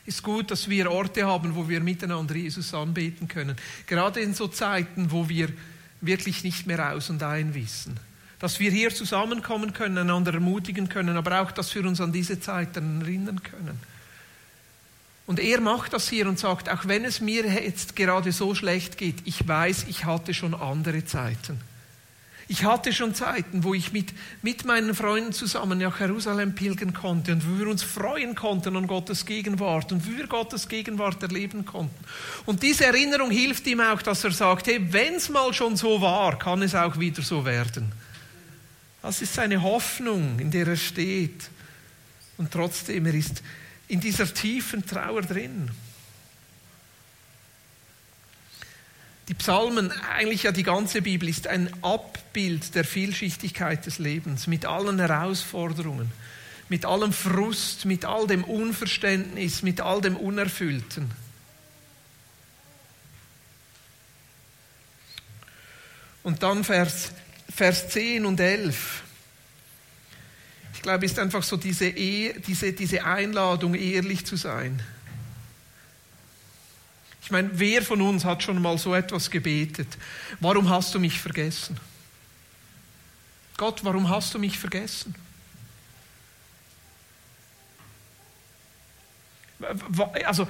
Ist 0.05 0.23
gut, 0.23 0.51
dass 0.51 0.69
wir 0.69 0.91
Orte 0.91 1.27
haben, 1.27 1.55
wo 1.55 1.67
wir 1.67 1.81
miteinander 1.81 2.37
Jesus 2.37 2.75
anbeten 2.75 3.27
können. 3.27 3.57
Gerade 3.87 4.21
in 4.21 4.35
so 4.35 4.49
Zeiten, 4.49 5.11
wo 5.11 5.31
wir 5.31 5.49
wirklich 6.03 6.45
nicht 6.45 6.67
mehr 6.67 6.93
aus 6.93 7.09
und 7.09 7.23
ein 7.23 7.55
wissen. 7.55 7.99
Dass 8.39 8.61
wir 8.61 8.71
hier 8.71 8.95
zusammenkommen 8.95 9.73
können, 9.73 9.97
einander 9.97 10.35
ermutigen 10.35 10.91
können, 10.91 11.17
aber 11.17 11.41
auch, 11.41 11.53
dass 11.53 11.75
wir 11.75 11.87
uns 11.87 12.03
an 12.03 12.13
diese 12.13 12.39
Zeit 12.39 12.77
erinnern 12.77 13.43
können. 13.43 13.96
Und 15.27 15.41
er 15.41 15.61
macht 15.61 15.93
das 15.93 16.09
hier 16.09 16.29
und 16.29 16.39
sagt, 16.39 16.69
auch 16.69 16.87
wenn 16.87 17.05
es 17.05 17.21
mir 17.21 17.45
jetzt 17.47 17.97
gerade 17.97 18.31
so 18.31 18.55
schlecht 18.55 18.97
geht, 18.97 19.17
ich 19.25 19.47
weiß, 19.47 19.87
ich 19.89 20.05
hatte 20.05 20.35
schon 20.35 20.55
andere 20.55 21.05
Zeiten. 21.05 21.61
Ich 22.49 22.63
hatte 22.63 22.93
schon 22.93 23.13
Zeiten, 23.13 23.65
wo 23.65 23.75
ich 23.75 23.93
mit, 23.93 24.13
mit 24.41 24.65
meinen 24.65 24.95
Freunden 24.95 25.33
zusammen 25.33 25.81
nach 25.81 25.99
Jerusalem 25.99 26.55
pilgern 26.55 26.95
konnte 26.95 27.33
und 27.33 27.45
wo 27.45 27.59
wir 27.59 27.67
uns 27.67 27.83
freuen 27.83 28.37
konnten 28.37 28.77
an 28.77 28.87
Gottes 28.87 29.27
Gegenwart 29.27 29.91
und 29.91 30.07
wie 30.07 30.17
wir 30.17 30.29
Gottes 30.29 30.69
Gegenwart 30.69 31.21
erleben 31.25 31.65
konnten. 31.65 31.97
Und 32.45 32.63
diese 32.63 32.87
Erinnerung 32.87 33.33
hilft 33.33 33.67
ihm 33.67 33.81
auch, 33.81 34.01
dass 34.01 34.23
er 34.23 34.31
sagt, 34.31 34.69
hey, 34.69 34.81
wenn 34.93 35.15
es 35.15 35.29
mal 35.29 35.53
schon 35.53 35.75
so 35.75 36.01
war, 36.01 36.39
kann 36.39 36.63
es 36.63 36.77
auch 36.77 37.01
wieder 37.01 37.23
so 37.23 37.45
werden. 37.45 37.91
Das 39.03 39.23
ist 39.23 39.35
seine 39.35 39.61
Hoffnung, 39.61 40.39
in 40.39 40.53
der 40.53 40.69
er 40.69 40.77
steht. 40.77 41.51
Und 42.39 42.53
trotzdem, 42.53 43.07
er 43.07 43.15
ist 43.15 43.43
in 43.89 44.01
dieser 44.01 44.33
tiefen 44.33 44.87
Trauer 44.87 45.23
drin. 45.23 45.71
Die 49.29 49.35
Psalmen, 49.35 49.91
eigentlich 50.17 50.45
ja 50.45 50.53
die 50.53 50.63
ganze 50.63 51.03
Bibel, 51.03 51.29
ist 51.29 51.49
ein 51.49 51.73
Abbild 51.83 52.75
der 52.77 52.85
Vielschichtigkeit 52.85 53.85
des 53.85 53.99
Lebens 53.99 54.47
mit 54.47 54.67
allen 54.67 55.01
Herausforderungen, 55.01 56.13
mit 56.69 56.85
allem 56.85 57.13
Frust, 57.13 57.87
mit 57.87 58.05
all 58.05 58.29
dem 58.29 58.45
Unverständnis, 58.45 59.63
mit 59.63 59.81
all 59.81 60.01
dem 60.01 60.17
Unerfüllten. 60.17 61.11
Und 66.23 66.43
dann 66.43 66.63
Vers, 66.65 67.11
Vers 67.53 67.89
10 67.89 68.27
und 68.27 68.39
11. 68.39 69.03
Ich 70.87 70.89
glaube, 70.89 71.05
ist 71.05 71.19
einfach 71.19 71.43
so 71.43 71.57
diese, 71.57 71.91
diese, 71.91 72.73
diese 72.73 73.05
Einladung, 73.05 73.75
ehrlich 73.75 74.25
zu 74.25 74.37
sein. 74.37 74.81
Ich 77.21 77.33
meine, 77.33 77.51
wer 77.55 77.83
von 77.83 78.01
uns 78.01 78.25
hat 78.25 78.45
schon 78.45 78.63
mal 78.63 78.79
so 78.79 78.95
etwas 78.95 79.29
gebetet? 79.29 79.89
Warum 80.39 80.71
hast 80.71 80.95
du 80.95 81.01
mich 81.01 81.21
vergessen? 81.21 81.77
Gott, 83.57 83.83
warum 83.83 84.09
hast 84.09 84.33
du 84.33 84.39
mich 84.39 84.61
vergessen? 84.61 85.13
Also, 90.25 90.47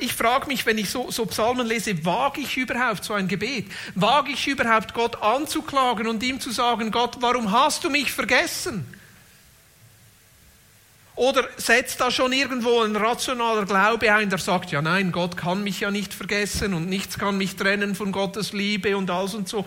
ich 0.00 0.14
frage 0.14 0.48
mich, 0.48 0.66
wenn 0.66 0.78
ich 0.78 0.90
so, 0.90 1.12
so 1.12 1.26
Psalmen 1.26 1.68
lese, 1.68 2.04
wage 2.04 2.40
ich 2.40 2.56
überhaupt 2.56 3.04
so 3.04 3.14
ein 3.14 3.28
Gebet? 3.28 3.70
Wage 3.94 4.32
ich 4.32 4.48
überhaupt 4.48 4.94
Gott 4.94 5.22
anzuklagen 5.22 6.08
und 6.08 6.24
ihm 6.24 6.40
zu 6.40 6.50
sagen, 6.50 6.90
Gott, 6.90 7.18
warum 7.20 7.52
hast 7.52 7.84
du 7.84 7.90
mich 7.90 8.10
vergessen? 8.10 8.84
Oder 11.16 11.48
setzt 11.56 12.00
da 12.00 12.10
schon 12.10 12.32
irgendwo 12.32 12.80
ein 12.80 12.96
rationaler 12.96 13.66
Glaube 13.66 14.12
ein, 14.12 14.30
der 14.30 14.38
sagt, 14.38 14.72
ja 14.72 14.82
nein, 14.82 15.12
Gott 15.12 15.36
kann 15.36 15.62
mich 15.62 15.80
ja 15.80 15.90
nicht 15.90 16.12
vergessen 16.12 16.74
und 16.74 16.88
nichts 16.88 17.18
kann 17.18 17.38
mich 17.38 17.54
trennen 17.54 17.94
von 17.94 18.10
Gottes 18.10 18.52
Liebe 18.52 18.96
und 18.96 19.10
alles 19.10 19.34
und 19.34 19.48
so. 19.48 19.64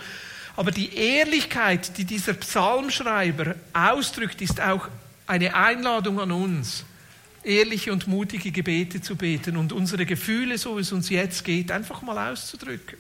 Aber 0.58 0.72
die 0.72 0.94
Ehrlichkeit, 0.94 1.98
die 1.98 2.04
dieser 2.04 2.34
Psalmschreiber 2.34 3.56
ausdrückt, 3.74 4.42
ist 4.42 4.60
auch 4.60 4.90
eine 5.26 5.56
Einladung 5.56 6.20
an 6.20 6.32
uns, 6.32 6.84
ehrliche 7.44 7.94
und 7.94 8.08
mutige 8.08 8.52
Gebete 8.52 9.02
zu 9.02 9.16
beten 9.16 9.56
und 9.56 9.72
unsere 9.72 10.06
Gefühle, 10.06 10.58
so 10.58 10.76
wie 10.76 10.82
es 10.82 10.92
uns 10.92 11.10
jetzt 11.10 11.46
geht, 11.46 11.72
einfach 11.72 12.02
mal 12.02 12.32
auszudrücken. 12.32 12.98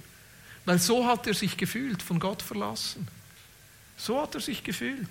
Weil 0.63 0.79
so 0.79 1.05
hat 1.05 1.27
er 1.27 1.33
sich 1.33 1.57
gefühlt, 1.57 2.01
von 2.01 2.19
Gott 2.19 2.41
verlassen. 2.41 3.07
So 3.97 4.21
hat 4.21 4.35
er 4.35 4.41
sich 4.41 4.63
gefühlt. 4.63 5.07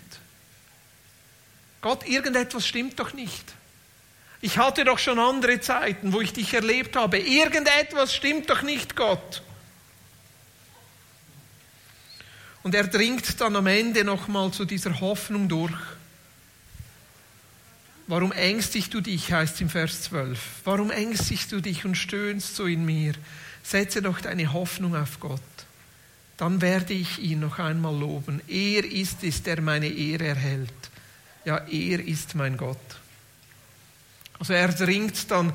Gott, 1.80 2.06
irgendetwas 2.06 2.66
stimmt 2.66 2.98
doch 2.98 3.12
nicht. 3.12 3.54
Ich 4.40 4.58
hatte 4.58 4.84
doch 4.84 4.98
schon 4.98 5.18
andere 5.18 5.60
Zeiten, 5.60 6.12
wo 6.12 6.20
ich 6.20 6.32
dich 6.32 6.52
erlebt 6.54 6.96
habe. 6.96 7.18
Irgendetwas 7.18 8.14
stimmt 8.14 8.50
doch 8.50 8.62
nicht, 8.62 8.96
Gott. 8.96 9.42
Und 12.62 12.74
er 12.74 12.86
dringt 12.86 13.40
dann 13.40 13.56
am 13.56 13.66
Ende 13.66 14.04
nochmal 14.04 14.50
zu 14.50 14.64
dieser 14.64 15.00
Hoffnung 15.00 15.48
durch. 15.48 15.72
Warum 18.08 18.32
ängstigst 18.32 18.92
du 18.94 19.00
dich, 19.00 19.32
heißt 19.32 19.56
es 19.56 19.60
im 19.60 19.68
Vers 19.68 20.02
12. 20.02 20.38
Warum 20.64 20.90
ängstigst 20.90 21.50
du 21.50 21.60
dich 21.60 21.84
und 21.84 21.96
stöhnst 21.96 22.54
so 22.54 22.66
in 22.66 22.84
mir? 22.84 23.14
Setze 23.62 24.02
doch 24.02 24.20
deine 24.20 24.52
Hoffnung 24.52 24.94
auf 24.94 25.18
Gott. 25.18 25.40
Dann 26.36 26.60
werde 26.60 26.92
ich 26.92 27.18
ihn 27.18 27.40
noch 27.40 27.58
einmal 27.58 27.96
loben. 27.96 28.40
Er 28.46 28.84
ist 28.84 29.24
es, 29.24 29.42
der 29.42 29.60
meine 29.60 29.88
Ehre 29.88 30.26
erhält 30.26 30.70
ja, 31.46 31.58
er 31.58 32.04
ist 32.04 32.34
mein 32.34 32.56
Gott. 32.56 32.76
Also 34.38 34.52
er 34.52 34.68
dringt 34.68 35.30
dann 35.30 35.52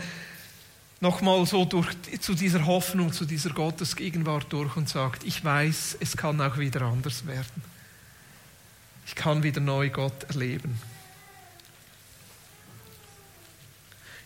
nochmal 1.01 1.45
so 1.45 1.65
durch, 1.65 1.89
zu 2.21 2.34
dieser 2.34 2.65
Hoffnung, 2.65 3.12
zu 3.12 3.25
dieser 3.25 3.49
Gottesgegenwart 3.49 4.51
durch 4.54 4.77
und 4.77 4.88
sagt, 4.88 5.25
ich 5.25 5.43
weiß, 5.43 5.97
es 5.99 6.15
kann 6.15 6.39
auch 6.39 6.58
wieder 6.58 6.84
anders 6.84 7.27
werden. 7.27 7.62
Ich 9.06 9.15
kann 9.15 9.43
wieder 9.43 9.60
neu 9.60 9.89
Gott 9.89 10.23
erleben. 10.30 10.80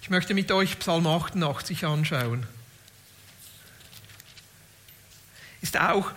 Ich 0.03 0.11
möchte 0.11 0.35
mit 0.35 0.51
euch 0.51 0.77
Psalm 0.77 1.07
88 1.07 1.83
anschauen. 1.85 2.45
Ist 5.61 5.79
auch 5.79 6.11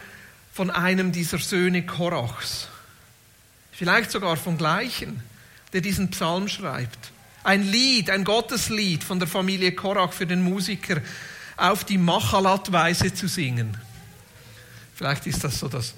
von 0.52 0.70
einem 0.70 1.10
dieser 1.10 1.38
Söhne 1.38 1.86
Korachs. 1.86 2.68
Vielleicht 3.72 4.10
sogar 4.10 4.36
vom 4.36 4.58
gleichen 4.58 5.22
der 5.72 5.80
diesen 5.80 6.10
Psalm 6.10 6.48
schreibt. 6.48 7.12
Ein 7.44 7.70
Lied, 7.70 8.10
ein 8.10 8.24
Gotteslied 8.24 9.04
von 9.04 9.18
der 9.18 9.28
Familie 9.28 9.72
Korach 9.72 10.12
für 10.12 10.26
den 10.26 10.42
Musiker 10.42 11.00
auf 11.56 11.84
die 11.84 11.98
Machalat-Weise 11.98 13.14
zu 13.14 13.28
singen. 13.28 13.76
Vielleicht 14.94 15.26
ist 15.26 15.44
das 15.44 15.58
so 15.58 15.68
das 15.68 15.94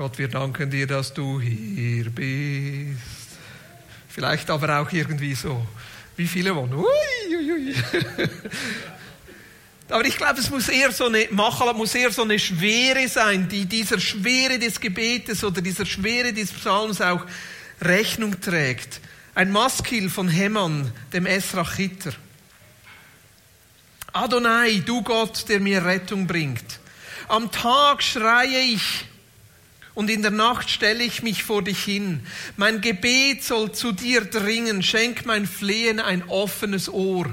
Gott, 0.00 0.16
wir 0.16 0.28
danken 0.28 0.70
dir, 0.70 0.86
dass 0.86 1.12
du 1.12 1.40
hier 1.42 2.08
bist. 2.08 2.98
Vielleicht 4.08 4.48
aber 4.48 4.80
auch 4.80 4.90
irgendwie 4.90 5.34
so, 5.34 5.66
wie 6.16 6.26
viele 6.26 6.56
wollen. 6.56 6.72
Ui, 6.72 6.86
ui, 7.28 7.52
ui. 7.52 7.74
Aber 9.90 10.04
ich 10.06 10.16
glaube, 10.16 10.40
es 10.40 10.48
muss 10.48 10.68
eher 10.68 10.90
so 10.92 11.06
eine 11.06 11.28
Machalat 11.30 11.76
muss 11.76 11.94
eher 11.94 12.10
so 12.12 12.22
eine 12.22 12.38
Schwere 12.38 13.08
sein, 13.08 13.48
die 13.48 13.66
dieser 13.66 14.00
Schwere 14.00 14.58
des 14.58 14.80
Gebetes 14.80 15.44
oder 15.44 15.60
dieser 15.60 15.84
Schwere 15.84 16.32
des 16.32 16.50
Psalms 16.50 17.00
auch 17.00 17.26
Rechnung 17.80 18.40
trägt. 18.40 19.00
Ein 19.34 19.52
Maskil 19.52 20.10
von 20.10 20.28
Heman, 20.28 20.92
dem 21.12 21.26
Esrachiter. 21.26 22.12
Adonai, 24.12 24.82
du 24.84 25.02
Gott, 25.02 25.48
der 25.48 25.60
mir 25.60 25.84
Rettung 25.84 26.26
bringt. 26.26 26.80
Am 27.28 27.50
Tag 27.52 28.02
schreie 28.02 28.60
ich 28.60 29.06
und 29.94 30.10
in 30.10 30.22
der 30.22 30.30
Nacht 30.30 30.70
stelle 30.70 31.04
ich 31.04 31.22
mich 31.22 31.44
vor 31.44 31.62
dich 31.62 31.84
hin. 31.84 32.26
Mein 32.56 32.80
Gebet 32.80 33.44
soll 33.44 33.72
zu 33.72 33.92
dir 33.92 34.22
dringen. 34.22 34.82
Schenk 34.82 35.26
mein 35.26 35.46
Flehen 35.46 36.00
ein 36.00 36.28
offenes 36.28 36.88
Ohr. 36.88 37.32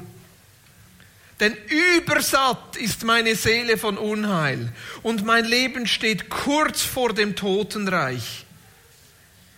Denn 1.40 1.56
übersatt 1.96 2.76
ist 2.78 3.04
meine 3.04 3.36
Seele 3.36 3.78
von 3.78 3.98
Unheil 3.98 4.72
und 5.04 5.24
mein 5.24 5.46
Leben 5.46 5.86
steht 5.86 6.30
kurz 6.30 6.82
vor 6.82 7.14
dem 7.14 7.36
Totenreich. 7.36 8.47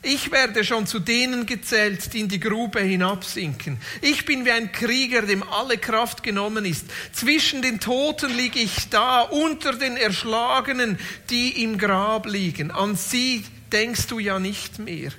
Ich 0.02 0.32
werde 0.32 0.64
schon 0.64 0.88
zu 0.88 1.00
denen 1.00 1.46
gezählt, 1.46 2.14
die 2.14 2.22
in 2.22 2.30
die 2.30 2.40
Grube 2.40 2.80
hinabsinken. 2.80 3.78
Ich 4.02 4.26
bin 4.26 4.46
wie 4.46 4.52
ein 4.52 4.72
Krieger, 4.72 5.24
dem 5.24 5.44
alle 5.44 5.78
Kraft 5.78 6.24
genommen 6.24 6.64
ist. 6.64 6.86
Zwischen 7.12 7.62
den 7.62 7.82
Toten 7.82 8.34
liege 8.36 8.60
ich 8.60 8.90
da, 8.90 9.22
unter 9.22 9.74
den 9.74 9.98
Erschlagenen, 9.98 10.98
die 11.30 11.64
im 11.64 11.78
Grab 11.78 12.28
liegen. 12.28 12.72
An 12.72 12.96
sie 12.96 13.44
denkst 13.74 14.08
du 14.08 14.20
ja 14.20 14.40
nicht 14.40 14.80
mehr. 14.80 15.12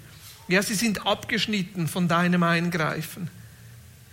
Ja, 0.48 0.62
sie 0.62 0.74
sind 0.74 1.06
abgeschnitten 1.06 1.86
von 1.86 2.08
deinem 2.08 2.42
Eingreifen. 2.42 3.30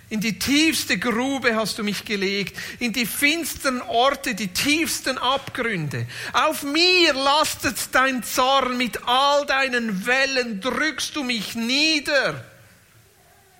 In 0.09 0.21
die 0.21 0.39
tiefste 0.39 0.97
Grube 0.97 1.55
hast 1.55 1.77
du 1.77 1.83
mich 1.83 2.05
gelegt, 2.05 2.57
in 2.79 2.93
die 2.93 3.05
finsteren 3.05 3.81
Orte, 3.81 4.35
die 4.35 4.47
tiefsten 4.47 5.17
Abgründe. 5.17 6.07
Auf 6.31 6.63
mir 6.63 7.13
lastet 7.13 7.75
dein 7.91 8.23
Zorn, 8.23 8.77
mit 8.77 9.05
all 9.05 9.45
deinen 9.45 10.05
Wellen 10.05 10.61
drückst 10.61 11.13
du 11.15 11.23
mich 11.23 11.55
nieder. 11.55 12.45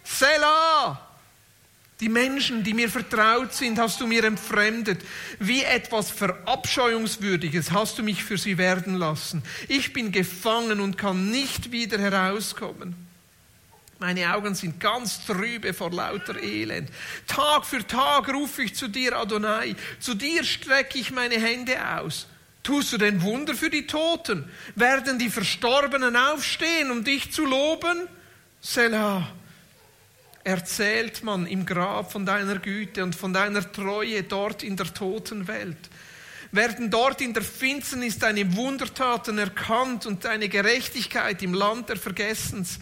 Selah! 0.06 1.04
Die 2.00 2.10
Menschen, 2.10 2.64
die 2.64 2.76
mir 2.76 2.90
vertraut 2.90 3.54
sind, 3.54 3.80
hast 3.80 4.00
du 4.00 4.08
mir 4.08 4.24
entfremdet. 4.24 5.02
Wie 5.40 5.64
etwas 5.64 6.12
Verabscheuungswürdiges 6.12 7.72
hast 7.72 7.98
du 7.98 8.04
mich 8.04 8.24
für 8.24 8.38
sie 8.38 8.60
werden 8.60 8.94
lassen. 8.94 9.42
Ich 9.68 9.94
bin 9.94 10.12
gefangen 10.12 10.80
und 10.80 10.98
kann 10.98 11.32
nicht 11.32 11.72
wieder 11.72 11.98
herauskommen. 11.98 13.07
Meine 14.00 14.32
Augen 14.36 14.54
sind 14.54 14.80
ganz 14.80 15.26
trübe 15.26 15.74
vor 15.74 15.92
lauter 15.92 16.38
Elend. 16.42 16.90
Tag 17.26 17.66
für 17.66 17.86
Tag 17.86 18.32
rufe 18.32 18.64
ich 18.64 18.76
zu 18.76 18.88
dir, 18.88 19.18
Adonai. 19.18 19.76
Zu 20.00 20.14
dir 20.14 20.44
strecke 20.44 21.00
ich 21.00 21.12
meine 21.12 21.36
Hände 21.36 21.76
aus. 21.98 22.28
Tust 22.62 22.94
du 22.94 22.98
denn 22.98 23.24
Wunder 23.24 23.56
für 23.56 23.72
die 23.72 23.88
Toten? 23.88 24.48
Werden 24.76 25.18
die 25.18 25.30
Verstorbenen 25.30 26.16
aufstehen, 26.16 26.92
um 26.92 27.04
dich 27.04 27.32
zu 27.32 27.46
loben? 27.46 28.08
Selah. 28.62 29.32
Erzählt 30.44 31.24
man 31.24 31.48
im 31.48 31.66
Grab 31.66 32.12
von 32.12 32.26
deiner 32.26 32.60
Güte 32.60 33.04
und 33.04 33.16
von 33.16 33.34
deiner 33.34 33.72
Treue 33.72 34.22
dort 34.24 34.64
in 34.64 34.78
der 34.78 34.94
Totenwelt. 34.94 35.90
werden 36.52 36.90
dort 36.90 37.20
in 37.20 37.34
der 37.34 37.44
Finsternis 37.44 38.20
deine 38.20 38.56
Wundertaten 38.56 39.38
erkannt 39.38 40.06
und 40.06 40.24
deine 40.24 40.48
Gerechtigkeit 40.50 41.42
im 41.42 41.54
Land 41.54 41.90
der 41.90 41.98
Vergessens. 41.98 42.80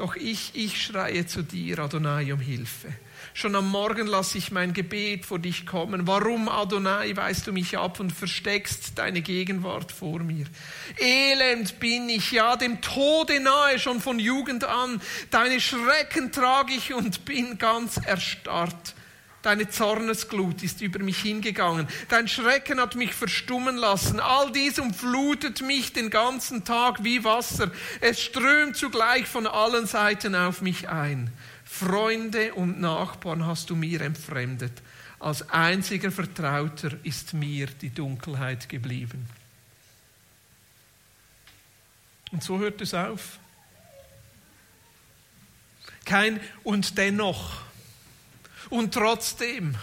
Doch 0.00 0.16
ich, 0.16 0.52
ich 0.54 0.82
schreie 0.82 1.26
zu 1.26 1.42
dir, 1.42 1.78
Adonai, 1.80 2.32
um 2.32 2.40
Hilfe. 2.40 2.88
Schon 3.34 3.54
am 3.54 3.68
Morgen 3.68 4.06
lasse 4.06 4.38
ich 4.38 4.50
mein 4.50 4.72
Gebet 4.72 5.26
vor 5.26 5.38
dich 5.38 5.66
kommen. 5.66 6.06
Warum, 6.06 6.48
Adonai, 6.48 7.14
weist 7.16 7.46
du 7.46 7.52
mich 7.52 7.76
ab 7.76 8.00
und 8.00 8.10
versteckst 8.10 8.96
deine 8.96 9.20
Gegenwart 9.20 9.92
vor 9.92 10.20
mir? 10.20 10.46
Elend 10.98 11.78
bin 11.80 12.08
ich, 12.08 12.32
ja, 12.32 12.56
dem 12.56 12.80
Tode 12.80 13.40
nahe 13.40 13.78
schon 13.78 14.00
von 14.00 14.18
Jugend 14.18 14.64
an. 14.64 15.02
Deine 15.30 15.60
Schrecken 15.60 16.32
trage 16.32 16.72
ich 16.72 16.94
und 16.94 17.26
bin 17.26 17.58
ganz 17.58 17.98
erstarrt. 17.98 18.94
Deine 19.42 19.70
Zornesglut 19.70 20.62
ist 20.62 20.82
über 20.82 20.98
mich 20.98 21.18
hingegangen. 21.18 21.88
Dein 22.08 22.28
Schrecken 22.28 22.78
hat 22.78 22.94
mich 22.94 23.14
verstummen 23.14 23.76
lassen. 23.76 24.20
All 24.20 24.52
dies 24.52 24.78
umflutet 24.78 25.62
mich 25.62 25.94
den 25.94 26.10
ganzen 26.10 26.64
Tag 26.64 27.02
wie 27.04 27.24
Wasser. 27.24 27.70
Es 28.02 28.20
strömt 28.20 28.76
zugleich 28.76 29.26
von 29.26 29.46
allen 29.46 29.86
Seiten 29.86 30.34
auf 30.34 30.60
mich 30.60 30.90
ein. 30.90 31.32
Freunde 31.64 32.52
und 32.54 32.80
Nachbarn 32.80 33.46
hast 33.46 33.70
du 33.70 33.76
mir 33.76 34.02
entfremdet. 34.02 34.72
Als 35.18 35.48
einziger 35.48 36.10
Vertrauter 36.10 36.92
ist 37.02 37.32
mir 37.32 37.66
die 37.66 37.90
Dunkelheit 37.90 38.68
geblieben. 38.68 39.26
Und 42.30 42.42
so 42.42 42.58
hört 42.58 42.80
es 42.80 42.92
auf. 42.92 43.38
Kein 46.04 46.40
und 46.62 46.98
dennoch 46.98 47.62
und 48.70 48.94
trotzdem. 48.94 49.76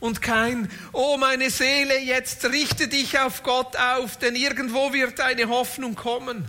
Und 0.00 0.22
kein, 0.22 0.70
oh 0.92 1.16
meine 1.18 1.50
Seele, 1.50 1.98
jetzt 2.00 2.44
richte 2.44 2.88
dich 2.88 3.18
auf 3.18 3.42
Gott 3.42 3.76
auf, 3.76 4.16
denn 4.18 4.36
irgendwo 4.36 4.92
wird 4.92 5.18
deine 5.18 5.48
Hoffnung 5.48 5.94
kommen. 5.94 6.44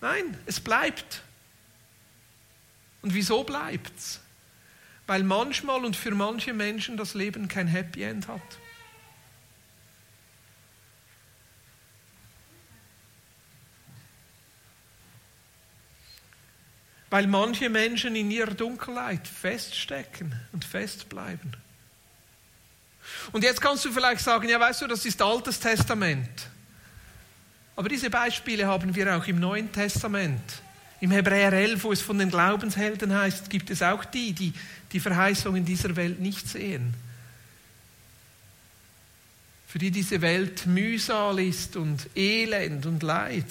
Nein, 0.00 0.36
es 0.46 0.60
bleibt. 0.60 1.22
Und 3.02 3.14
wieso 3.14 3.44
bleibt's? 3.44 4.20
Weil 5.06 5.24
manchmal 5.24 5.84
und 5.84 5.96
für 5.96 6.12
manche 6.12 6.52
Menschen 6.52 6.96
das 6.96 7.14
Leben 7.14 7.48
kein 7.48 7.66
Happy 7.66 8.02
End 8.02 8.28
hat. 8.28 8.40
Weil 17.10 17.26
manche 17.26 17.70
Menschen 17.70 18.14
in 18.16 18.30
ihrer 18.30 18.54
Dunkelheit 18.54 19.26
feststecken 19.26 20.34
und 20.52 20.64
festbleiben. 20.64 21.56
Und 23.32 23.44
jetzt 23.44 23.60
kannst 23.60 23.84
du 23.84 23.92
vielleicht 23.92 24.20
sagen, 24.20 24.48
ja 24.48 24.60
weißt 24.60 24.82
du, 24.82 24.86
das 24.86 25.06
ist 25.06 25.22
Altes 25.22 25.58
Testament. 25.58 26.48
Aber 27.76 27.88
diese 27.88 28.10
Beispiele 28.10 28.66
haben 28.66 28.94
wir 28.94 29.16
auch 29.16 29.26
im 29.26 29.40
Neuen 29.40 29.72
Testament. 29.72 30.42
Im 31.00 31.12
Hebräer 31.12 31.52
11, 31.52 31.84
wo 31.84 31.92
es 31.92 32.02
von 32.02 32.18
den 32.18 32.30
Glaubenshelden 32.30 33.14
heißt, 33.14 33.48
gibt 33.50 33.70
es 33.70 33.82
auch 33.82 34.04
die, 34.04 34.32
die 34.32 34.52
die 34.92 35.00
Verheißung 35.00 35.56
in 35.56 35.64
dieser 35.64 35.96
Welt 35.96 36.20
nicht 36.20 36.48
sehen. 36.48 36.94
Für 39.66 39.78
die 39.78 39.90
diese 39.90 40.22
Welt 40.22 40.66
Mühsal 40.66 41.38
ist 41.40 41.76
und 41.76 42.08
Elend 42.16 42.86
und 42.86 43.02
Leid. 43.02 43.44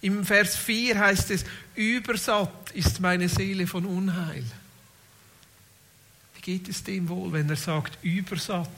Im 0.00 0.24
Vers 0.24 0.56
4 0.56 0.98
heißt 0.98 1.30
es, 1.30 1.44
übersatt 1.74 2.70
ist 2.72 3.00
meine 3.00 3.28
Seele 3.28 3.66
von 3.66 3.84
Unheil. 3.84 4.44
Wie 6.34 6.40
geht 6.40 6.68
es 6.68 6.84
dem 6.84 7.08
wohl, 7.08 7.32
wenn 7.32 7.50
er 7.50 7.56
sagt, 7.56 7.98
übersatt? 8.02 8.68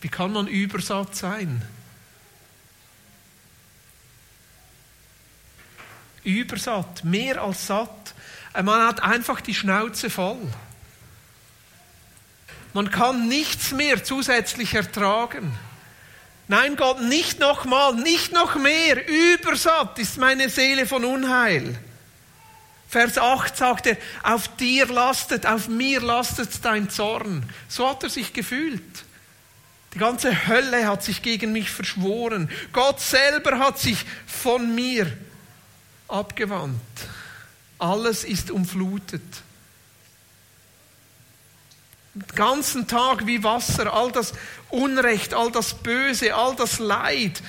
Wie 0.00 0.08
kann 0.08 0.32
man 0.32 0.46
übersatt 0.46 1.16
sein? 1.16 1.62
Übersatt, 6.22 7.04
mehr 7.04 7.42
als 7.42 7.66
satt. 7.66 8.14
Man 8.54 8.86
hat 8.86 9.02
einfach 9.02 9.40
die 9.40 9.54
Schnauze 9.54 10.10
voll. 10.10 10.46
Man 12.74 12.90
kann 12.90 13.28
nichts 13.28 13.72
mehr 13.72 14.04
zusätzlich 14.04 14.74
ertragen. 14.74 15.56
Nein, 16.50 16.74
Gott, 16.74 17.00
nicht 17.00 17.38
nochmal, 17.38 17.94
nicht 17.94 18.32
noch 18.32 18.56
mehr. 18.56 19.06
Übersatt 19.06 19.96
ist 20.00 20.18
meine 20.18 20.48
Seele 20.48 20.84
von 20.84 21.04
Unheil. 21.04 21.78
Vers 22.88 23.18
8 23.18 23.56
sagt 23.56 23.86
er, 23.86 23.96
auf 24.24 24.48
dir 24.56 24.86
lastet, 24.86 25.46
auf 25.46 25.68
mir 25.68 26.00
lastet 26.00 26.48
dein 26.64 26.90
Zorn. 26.90 27.48
So 27.68 27.88
hat 27.88 28.02
er 28.02 28.10
sich 28.10 28.32
gefühlt. 28.32 28.82
Die 29.94 29.98
ganze 29.98 30.48
Hölle 30.48 30.88
hat 30.88 31.04
sich 31.04 31.22
gegen 31.22 31.52
mich 31.52 31.70
verschworen. 31.70 32.50
Gott 32.72 32.98
selber 32.98 33.60
hat 33.60 33.78
sich 33.78 34.04
von 34.26 34.74
mir 34.74 35.06
abgewandt. 36.08 36.80
Alles 37.78 38.24
ist 38.24 38.50
umflutet 38.50 39.22
ganzen 42.34 42.86
Tag 42.86 43.26
wie 43.26 43.42
Wasser, 43.42 43.92
all 43.92 44.10
das 44.12 44.32
Unrecht, 44.70 45.34
all 45.34 45.50
das 45.50 45.74
Böse, 45.74 46.34
all 46.34 46.56
das 46.56 46.78
Leid. 46.78 47.42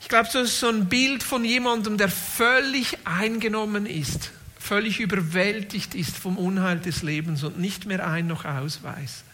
Ich 0.00 0.08
glaube, 0.08 0.28
das 0.32 0.50
ist 0.50 0.60
so 0.60 0.68
ein 0.68 0.88
Bild 0.88 1.22
von 1.22 1.44
jemandem, 1.44 1.96
der 1.98 2.08
völlig 2.08 2.98
eingenommen 3.04 3.86
ist, 3.86 4.30
völlig 4.58 4.98
überwältigt 4.98 5.94
ist 5.94 6.16
vom 6.16 6.36
Unheil 6.38 6.78
des 6.78 7.02
Lebens 7.02 7.44
und 7.44 7.58
nicht 7.58 7.86
mehr 7.86 8.06
ein 8.06 8.26
noch 8.26 8.44
aus 8.44 8.82
weiß. 8.82 9.24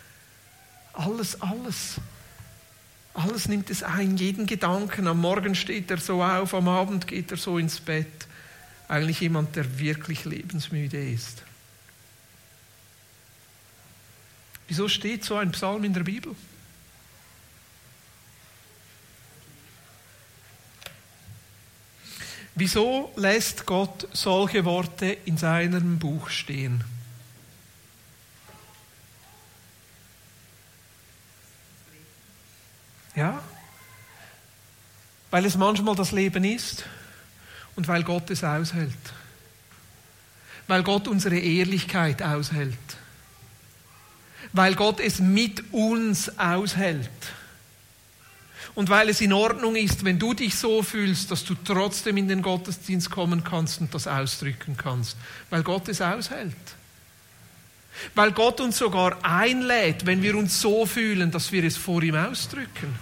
Alles, 0.92 1.40
alles. 1.40 1.96
Alles 3.14 3.48
nimmt 3.48 3.70
es 3.70 3.82
ein, 3.82 4.18
jeden 4.18 4.46
Gedanken. 4.46 5.06
Am 5.06 5.20
Morgen 5.20 5.54
steht 5.54 5.90
er 5.90 5.98
so 5.98 6.22
auf, 6.22 6.52
am 6.52 6.68
Abend 6.68 7.06
geht 7.06 7.30
er 7.30 7.38
so 7.38 7.58
ins 7.58 7.80
Bett. 7.80 8.26
Eigentlich 8.88 9.20
jemand, 9.20 9.56
der 9.56 9.78
wirklich 9.78 10.24
lebensmüde 10.24 10.98
ist. 10.98 11.42
Wieso 14.68 14.88
steht 14.88 15.24
so 15.24 15.36
ein 15.36 15.52
Psalm 15.52 15.84
in 15.84 15.94
der 15.94 16.02
Bibel? 16.02 16.34
Wieso 22.54 23.12
lässt 23.16 23.66
Gott 23.66 24.08
solche 24.12 24.64
Worte 24.64 25.06
in 25.06 25.36
seinem 25.36 25.98
Buch 25.98 26.30
stehen? 26.30 26.82
Ja? 33.14 33.42
Weil 35.30 35.44
es 35.44 35.56
manchmal 35.56 35.94
das 35.94 36.12
Leben 36.12 36.44
ist 36.44 36.84
und 37.76 37.88
weil 37.88 38.02
Gott 38.04 38.30
es 38.30 38.42
aushält. 38.42 38.92
Weil 40.66 40.82
Gott 40.82 41.08
unsere 41.08 41.38
Ehrlichkeit 41.38 42.22
aushält 42.22 42.95
weil 44.56 44.74
Gott 44.74 45.00
es 45.00 45.20
mit 45.20 45.72
uns 45.72 46.38
aushält. 46.38 47.10
Und 48.74 48.90
weil 48.90 49.08
es 49.08 49.20
in 49.20 49.32
Ordnung 49.32 49.76
ist, 49.76 50.04
wenn 50.04 50.18
du 50.18 50.34
dich 50.34 50.54
so 50.56 50.82
fühlst, 50.82 51.30
dass 51.30 51.44
du 51.44 51.54
trotzdem 51.64 52.16
in 52.16 52.28
den 52.28 52.42
Gottesdienst 52.42 53.10
kommen 53.10 53.42
kannst 53.42 53.80
und 53.80 53.94
das 53.94 54.06
ausdrücken 54.06 54.76
kannst, 54.76 55.16
weil 55.50 55.62
Gott 55.62 55.88
es 55.88 56.02
aushält. 56.02 56.54
Weil 58.14 58.32
Gott 58.32 58.60
uns 58.60 58.76
sogar 58.76 59.16
einlädt, 59.24 60.04
wenn 60.04 60.22
wir 60.22 60.36
uns 60.36 60.60
so 60.60 60.84
fühlen, 60.84 61.30
dass 61.30 61.52
wir 61.52 61.64
es 61.64 61.78
vor 61.78 62.02
ihm 62.02 62.14
ausdrücken. 62.14 62.94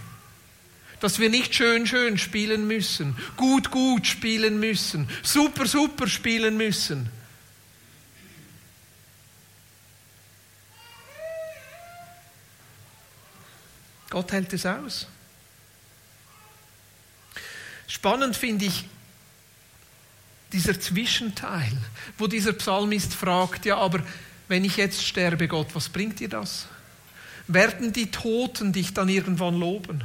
Dass 1.00 1.18
wir 1.18 1.28
nicht 1.28 1.54
schön, 1.54 1.86
schön 1.86 2.18
spielen 2.18 2.68
müssen, 2.68 3.16
gut, 3.36 3.72
gut 3.72 4.06
spielen 4.06 4.60
müssen, 4.60 5.08
super, 5.22 5.66
super 5.66 6.06
spielen 6.06 6.56
müssen, 6.56 7.08
Gott 14.14 14.30
hält 14.30 14.52
es 14.52 14.64
aus. 14.64 15.08
Spannend 17.88 18.36
finde 18.36 18.66
ich 18.66 18.84
dieser 20.52 20.78
Zwischenteil, 20.78 21.76
wo 22.16 22.28
dieser 22.28 22.52
Psalmist 22.52 23.12
fragt, 23.12 23.64
ja, 23.64 23.76
aber 23.76 24.04
wenn 24.46 24.64
ich 24.64 24.76
jetzt 24.76 25.04
sterbe, 25.04 25.48
Gott, 25.48 25.74
was 25.74 25.88
bringt 25.88 26.20
dir 26.20 26.28
das? 26.28 26.68
Werden 27.48 27.92
die 27.92 28.12
Toten 28.12 28.72
dich 28.72 28.94
dann 28.94 29.08
irgendwann 29.08 29.58
loben? 29.58 30.04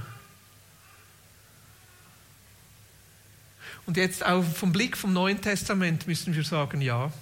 Und 3.85 3.95
jetzt 3.95 4.25
auch 4.25 4.43
vom 4.43 4.71
Blick 4.71 4.97
vom 4.97 5.13
Neuen 5.13 5.39
Testament 5.39 6.07
müssen 6.07 6.33
wir 6.33 6.43
sagen, 6.43 6.81
ja, 6.81 7.13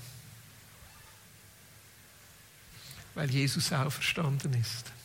weil 3.13 3.29
Jesus 3.29 3.73
auferstanden 3.73 4.53
ist 4.53 4.96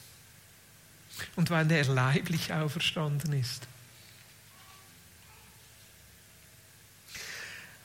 und 1.37 1.51
weil 1.51 1.71
er 1.71 1.85
leiblich 1.85 2.53
auferstanden 2.53 3.33
ist. 3.33 3.67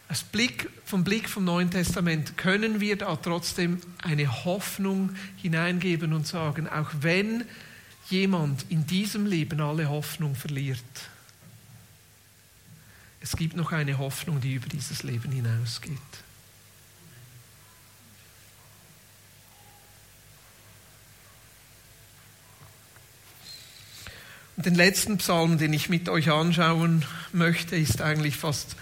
Als 0.10 0.24
Blick, 0.24 0.70
vom 0.86 1.04
Blick 1.04 1.28
vom 1.28 1.44
Neuen 1.44 1.70
Testament 1.70 2.38
können 2.38 2.80
wir 2.80 2.98
da 2.98 3.16
trotzdem 3.18 3.82
eine 4.02 4.46
Hoffnung 4.46 5.13
hineingeben 5.36 6.13
und 6.13 6.26
sagen, 6.26 6.68
auch 6.70 6.90
wenn 7.02 7.44
jemand 8.10 8.66
in 8.70 8.88
diesem 8.88 9.26
Leben 9.26 9.60
alle 9.60 9.90
Hoffnung 9.90 10.34
verliert, 10.36 10.80
es 13.20 13.36
gibt 13.36 13.58
noch 13.58 13.74
eine 13.74 13.98
Hoffnung, 13.98 14.40
die 14.40 14.54
über 14.54 14.70
dieses 14.70 15.04
Leben 15.04 15.32
hinausgeht. 15.32 15.98
Den 24.68 24.76
letzten 24.76 25.18
Psalm, 25.18 25.58
den 25.58 25.72
ich 25.72 25.88
mit 25.88 26.10
euch 26.10 26.30
anschauen 26.30 27.06
möchte, 27.32 27.78
ist 27.78 28.02
eigentlich 28.02 28.36
fast 28.36 28.76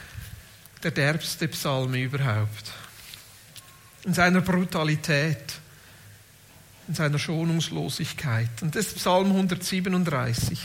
der 0.82 0.90
derbste 0.90 1.48
Psalm 1.48 1.94
überhaupt. 1.94 2.74
In 4.04 4.16
seiner 4.16 4.42
Brutalität, 4.42 5.60
in 6.88 6.96
seiner 6.96 7.20
Schonungslosigkeit. 7.20 8.50
Und 8.64 8.74
das 8.74 8.88
ist 8.88 8.96
Psalm 8.96 9.28
137. 9.28 10.60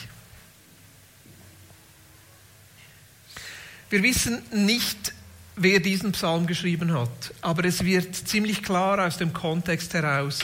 Wir 3.90 4.02
wissen 4.02 4.40
nicht, 4.54 5.12
wer 5.56 5.80
diesen 5.80 6.12
Psalm 6.12 6.46
geschrieben 6.46 6.94
hat, 6.94 7.34
aber 7.42 7.66
es 7.66 7.84
wird 7.84 8.16
ziemlich 8.16 8.62
klar 8.62 9.06
aus 9.06 9.18
dem 9.18 9.34
Kontext 9.34 9.92
heraus, 9.92 10.38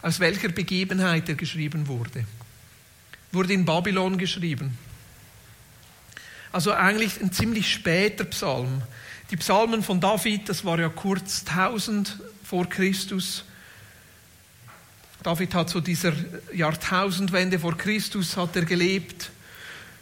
aus 0.00 0.20
welcher 0.20 0.50
Begebenheit 0.50 1.28
er 1.28 1.34
geschrieben 1.34 1.88
wurde. 1.88 2.24
Wurde 3.32 3.52
in 3.52 3.64
Babylon 3.64 4.18
geschrieben. 4.18 4.78
Also 6.52 6.72
eigentlich 6.72 7.20
ein 7.20 7.32
ziemlich 7.32 7.72
später 7.72 8.24
Psalm. 8.24 8.82
Die 9.30 9.36
Psalmen 9.36 9.82
von 9.82 10.00
David, 10.00 10.50
das 10.50 10.64
war 10.64 10.78
ja 10.78 10.90
kurz 10.90 11.44
1000 11.48 12.18
vor 12.44 12.68
Christus. 12.68 13.44
David 15.22 15.54
hat 15.54 15.70
zu 15.70 15.80
dieser 15.80 16.12
Jahrtausendwende 16.52 17.58
vor 17.58 17.78
Christus 17.78 18.36
hat 18.36 18.54
er 18.56 18.66
gelebt. 18.66 19.30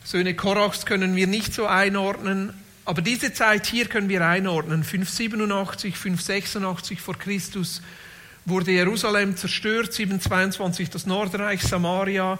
Söhne 0.03 0.35
Korachs 0.35 0.87
können 0.87 1.15
wir 1.15 1.27
nicht 1.29 1.55
so 1.55 1.67
einordnen, 1.67 2.53
aber 2.85 3.03
diese 3.03 3.33
Zeit 3.33 3.67
hier 3.67 3.87
können 3.87 4.09
wir 4.09 4.27
einordnen. 4.27 4.83
587, 4.83 5.97
586 5.97 7.01
vor 7.01 7.17
Christus 7.17 7.83
wurde 8.47 8.73
Jerusalem 8.73 9.37
zerstört, 9.37 9.93
722 9.93 10.91
das 10.91 11.07
Nordreich, 11.07 11.63
Samaria, 11.63 12.39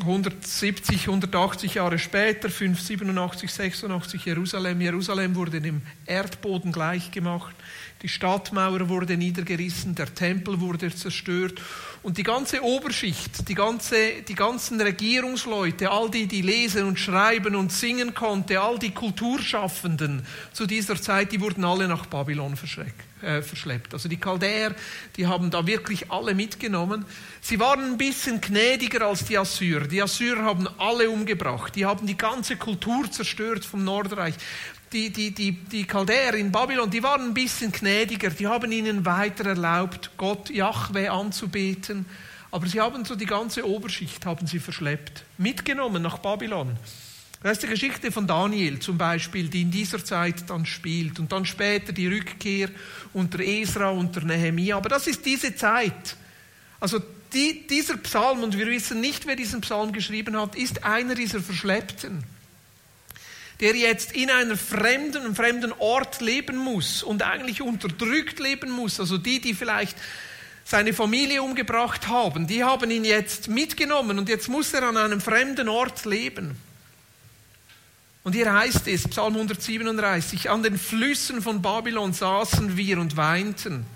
170, 0.00 1.08
180 1.08 1.74
Jahre 1.74 1.98
später, 1.98 2.50
587, 2.50 3.50
86 3.50 4.24
Jerusalem. 4.24 4.80
Jerusalem 4.80 5.34
wurde 5.34 5.60
dem 5.60 5.82
Erdboden 6.06 6.72
gleichgemacht. 6.72 7.54
Die 8.02 8.08
Stadtmauer 8.08 8.88
wurde 8.88 9.16
niedergerissen, 9.16 9.94
der 9.94 10.14
Tempel 10.14 10.60
wurde 10.60 10.94
zerstört 10.94 11.60
und 12.06 12.18
die 12.18 12.22
ganze 12.22 12.62
Oberschicht, 12.62 13.48
die, 13.48 13.56
ganze, 13.56 14.22
die 14.22 14.36
ganzen 14.36 14.80
Regierungsleute, 14.80 15.90
all 15.90 16.08
die, 16.08 16.28
die 16.28 16.40
lesen 16.40 16.84
und 16.84 17.00
schreiben 17.00 17.56
und 17.56 17.72
singen 17.72 18.14
konnten, 18.14 18.58
all 18.58 18.78
die 18.78 18.92
Kulturschaffenden 18.92 20.24
zu 20.52 20.66
dieser 20.66 21.02
Zeit, 21.02 21.32
die 21.32 21.40
wurden 21.40 21.64
alle 21.64 21.88
nach 21.88 22.06
Babylon 22.06 22.54
äh, 23.22 23.42
verschleppt. 23.42 23.92
Also 23.92 24.08
die 24.08 24.18
Chaldäer, 24.18 24.76
die 25.16 25.26
haben 25.26 25.50
da 25.50 25.66
wirklich 25.66 26.08
alle 26.12 26.36
mitgenommen. 26.36 27.04
Sie 27.40 27.58
waren 27.58 27.82
ein 27.82 27.98
bisschen 27.98 28.40
gnädiger 28.40 29.04
als 29.04 29.24
die 29.24 29.36
Assyrer. 29.36 29.88
Die 29.88 30.00
Assyrer 30.00 30.44
haben 30.44 30.68
alle 30.78 31.10
umgebracht. 31.10 31.74
Die 31.74 31.86
haben 31.86 32.06
die 32.06 32.16
ganze 32.16 32.54
Kultur 32.54 33.10
zerstört 33.10 33.64
vom 33.64 33.82
Nordreich 33.82 34.34
die, 34.96 35.10
die, 35.10 35.30
die, 35.30 35.52
die 35.52 35.84
Chaldäer 35.84 36.34
in 36.34 36.50
Babylon, 36.50 36.90
die 36.90 37.02
waren 37.02 37.20
ein 37.20 37.34
bisschen 37.34 37.70
gnädiger, 37.70 38.30
die 38.30 38.46
haben 38.46 38.72
ihnen 38.72 39.04
weiter 39.04 39.44
erlaubt, 39.44 40.10
Gott 40.16 40.48
Yahweh 40.48 41.08
anzubeten, 41.08 42.06
aber 42.50 42.66
sie 42.66 42.80
haben 42.80 43.04
so 43.04 43.14
die 43.14 43.26
ganze 43.26 43.68
Oberschicht 43.68 44.24
haben 44.24 44.46
sie 44.46 44.58
verschleppt, 44.58 45.24
mitgenommen 45.36 46.02
nach 46.02 46.18
Babylon. 46.18 46.76
Das 47.42 47.52
ist 47.52 47.64
die 47.64 47.66
Geschichte 47.66 48.10
von 48.10 48.26
Daniel 48.26 48.78
zum 48.78 48.96
Beispiel, 48.96 49.48
die 49.48 49.62
in 49.62 49.70
dieser 49.70 50.02
Zeit 50.02 50.48
dann 50.48 50.64
spielt 50.64 51.18
und 51.18 51.30
dann 51.30 51.44
später 51.44 51.92
die 51.92 52.06
Rückkehr 52.06 52.70
unter 53.12 53.40
Esra, 53.40 53.90
unter 53.90 54.22
Nehemia. 54.22 54.78
Aber 54.78 54.88
das 54.88 55.06
ist 55.06 55.26
diese 55.26 55.54
Zeit. 55.54 56.16
Also 56.80 57.00
die, 57.34 57.66
dieser 57.66 57.98
Psalm, 57.98 58.42
und 58.42 58.56
wir 58.56 58.66
wissen 58.66 59.02
nicht, 59.02 59.26
wer 59.26 59.36
diesen 59.36 59.60
Psalm 59.60 59.92
geschrieben 59.92 60.40
hat, 60.40 60.56
ist 60.56 60.84
einer 60.84 61.14
dieser 61.14 61.40
Verschleppten 61.40 62.24
der 63.60 63.74
jetzt 63.74 64.12
in 64.12 64.30
einer 64.30 64.56
fremden, 64.56 65.22
einem 65.22 65.34
fremden 65.34 65.72
Ort 65.72 66.20
leben 66.20 66.56
muss 66.56 67.02
und 67.02 67.22
eigentlich 67.22 67.62
unterdrückt 67.62 68.38
leben 68.38 68.70
muss, 68.70 69.00
also 69.00 69.16
die, 69.16 69.40
die 69.40 69.54
vielleicht 69.54 69.96
seine 70.64 70.92
Familie 70.92 71.42
umgebracht 71.42 72.08
haben, 72.08 72.46
die 72.46 72.64
haben 72.64 72.90
ihn 72.90 73.04
jetzt 73.04 73.48
mitgenommen 73.48 74.18
und 74.18 74.28
jetzt 74.28 74.48
muss 74.48 74.74
er 74.74 74.82
an 74.82 74.96
einem 74.96 75.20
fremden 75.20 75.68
Ort 75.68 76.04
leben. 76.04 76.56
Und 78.24 78.34
hier 78.34 78.52
heißt 78.52 78.88
es, 78.88 79.06
Psalm 79.06 79.34
137, 79.34 80.50
an 80.50 80.64
den 80.64 80.76
Flüssen 80.76 81.40
von 81.40 81.62
Babylon 81.62 82.12
saßen 82.12 82.76
wir 82.76 82.98
und 82.98 83.16
weinten. 83.16 83.86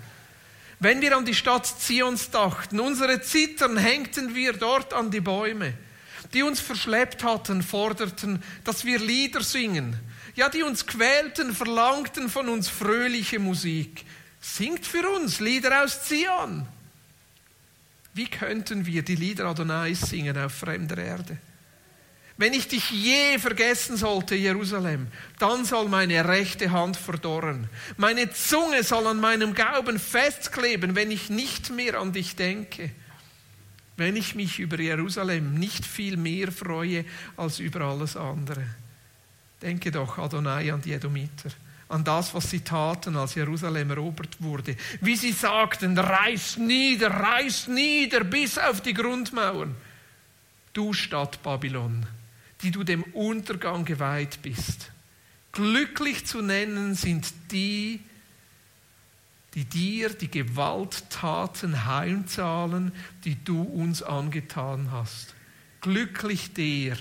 Wenn 0.79 1.01
wir 1.01 1.17
an 1.17 1.25
die 1.25 1.35
Stadt 1.35 1.67
Zions 1.67 2.31
dachten, 2.31 2.79
unsere 2.79 3.21
Zittern 3.21 3.77
hängten 3.77 4.33
wir 4.33 4.53
dort 4.53 4.93
an 4.93 5.11
die 5.11 5.19
Bäume 5.19 5.73
die 6.33 6.43
uns 6.43 6.59
verschleppt 6.59 7.23
hatten, 7.23 7.61
forderten, 7.61 8.41
dass 8.63 8.85
wir 8.85 8.99
Lieder 8.99 9.41
singen. 9.41 9.95
Ja, 10.35 10.49
die 10.49 10.63
uns 10.63 10.87
quälten, 10.87 11.53
verlangten 11.53 12.29
von 12.29 12.47
uns 12.47 12.69
fröhliche 12.69 13.39
Musik. 13.39 14.05
Singt 14.39 14.85
für 14.85 15.07
uns 15.09 15.39
Lieder 15.39 15.83
aus 15.83 16.03
Zion. 16.03 16.65
Wie 18.13 18.27
könnten 18.27 18.85
wir 18.85 19.03
die 19.03 19.15
Lieder 19.15 19.45
Adonais 19.45 20.01
singen 20.01 20.37
auf 20.37 20.53
fremder 20.53 20.97
Erde? 20.97 21.37
Wenn 22.37 22.53
ich 22.53 22.67
dich 22.67 22.89
je 22.89 23.37
vergessen 23.37 23.97
sollte, 23.97 24.35
Jerusalem, 24.35 25.07
dann 25.37 25.63
soll 25.63 25.87
meine 25.89 26.27
rechte 26.27 26.71
Hand 26.71 26.97
verdorren. 26.97 27.69
Meine 27.97 28.31
Zunge 28.31 28.83
soll 28.83 29.05
an 29.05 29.19
meinem 29.19 29.53
Gauben 29.53 29.99
festkleben, 29.99 30.95
wenn 30.95 31.11
ich 31.11 31.29
nicht 31.29 31.69
mehr 31.69 31.99
an 31.99 32.13
dich 32.13 32.35
denke 32.35 32.91
wenn 34.01 34.15
ich 34.15 34.33
mich 34.33 34.57
über 34.57 34.79
Jerusalem 34.79 35.53
nicht 35.53 35.85
viel 35.85 36.17
mehr 36.17 36.51
freue 36.51 37.05
als 37.37 37.59
über 37.59 37.81
alles 37.81 38.17
andere. 38.17 38.65
Denke 39.61 39.91
doch, 39.91 40.17
Adonai, 40.17 40.73
an 40.73 40.81
die 40.81 40.93
Edomiter, 40.93 41.51
an 41.87 42.03
das, 42.03 42.33
was 42.33 42.49
sie 42.49 42.61
taten, 42.61 43.15
als 43.15 43.35
Jerusalem 43.35 43.91
erobert 43.91 44.41
wurde. 44.41 44.75
Wie 45.01 45.15
sie 45.15 45.31
sagten, 45.31 45.95
reiß 45.95 46.57
nieder, 46.57 47.11
reiß 47.11 47.67
nieder 47.67 48.23
bis 48.23 48.57
auf 48.57 48.81
die 48.81 48.95
Grundmauern. 48.95 49.75
Du 50.73 50.93
Stadt 50.93 51.43
Babylon, 51.43 52.03
die 52.63 52.71
du 52.71 52.83
dem 52.83 53.03
Untergang 53.03 53.85
geweiht 53.85 54.39
bist. 54.41 54.89
Glücklich 55.51 56.25
zu 56.25 56.41
nennen 56.41 56.95
sind 56.95 57.31
die, 57.51 57.99
die 59.53 59.65
dir 59.65 60.09
die 60.13 60.31
Gewalttaten 60.31 61.85
heimzahlen, 61.85 62.93
die 63.25 63.43
du 63.43 63.63
uns 63.63 64.01
angetan 64.01 64.91
hast. 64.91 65.35
Glücklich 65.81 66.53
der, 66.53 66.97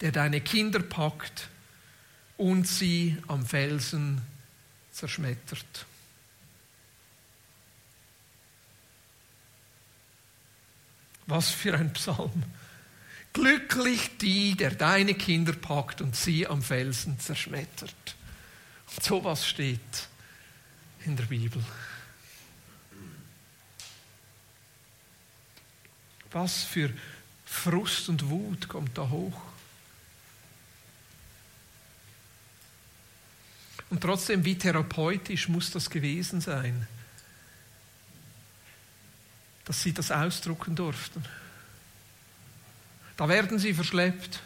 der 0.00 0.12
deine 0.12 0.40
Kinder 0.40 0.80
packt 0.80 1.48
und 2.36 2.68
sie 2.68 3.16
am 3.28 3.46
Felsen 3.46 4.20
zerschmettert. 4.92 5.86
Was 11.26 11.50
für 11.50 11.74
ein 11.74 11.92
Psalm. 11.94 12.44
Glücklich 13.32 14.16
die, 14.18 14.54
der 14.54 14.70
deine 14.70 15.14
Kinder 15.14 15.52
packt 15.54 16.00
und 16.00 16.14
sie 16.14 16.46
am 16.46 16.62
Felsen 16.62 17.18
zerschmettert. 17.18 18.16
Und 18.94 19.02
so 19.02 19.24
was 19.24 19.46
steht 19.46 19.80
in 21.06 21.16
der 21.16 21.24
Bibel. 21.24 21.62
Was 26.32 26.64
für 26.64 26.90
Frust 27.44 28.08
und 28.08 28.28
Wut 28.28 28.68
kommt 28.68 28.98
da 28.98 29.08
hoch? 29.08 29.40
Und 33.88 34.00
trotzdem, 34.00 34.44
wie 34.44 34.58
therapeutisch 34.58 35.48
muss 35.48 35.70
das 35.70 35.88
gewesen 35.88 36.40
sein, 36.40 36.88
dass 39.64 39.82
sie 39.82 39.92
das 39.92 40.10
ausdrucken 40.10 40.74
durften. 40.74 41.24
Da 43.16 43.28
werden 43.28 43.58
sie 43.58 43.72
verschleppt. 43.72 44.40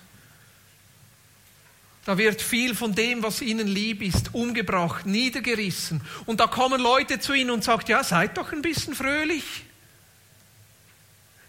Da 2.07 2.17
wird 2.17 2.41
viel 2.41 2.75
von 2.75 2.95
dem, 2.95 3.23
was 3.23 3.43
ihnen 3.43 3.69
lieb 3.69 4.03
ist, 4.03 4.35
umgebracht, 4.35 5.05
niedergerissen. 5.05 6.01
Und 6.25 6.41
da 6.41 6.47
kommen 6.47 6.81
Leute 6.81 7.21
zu 7.21 7.35
ihnen 7.35 7.51
und 7.51 7.63
sagen, 7.63 7.85
ja, 7.89 8.03
seid 8.03 8.39
doch 8.39 8.53
ein 8.53 8.63
bisschen 8.63 8.95
fröhlich. 8.95 9.45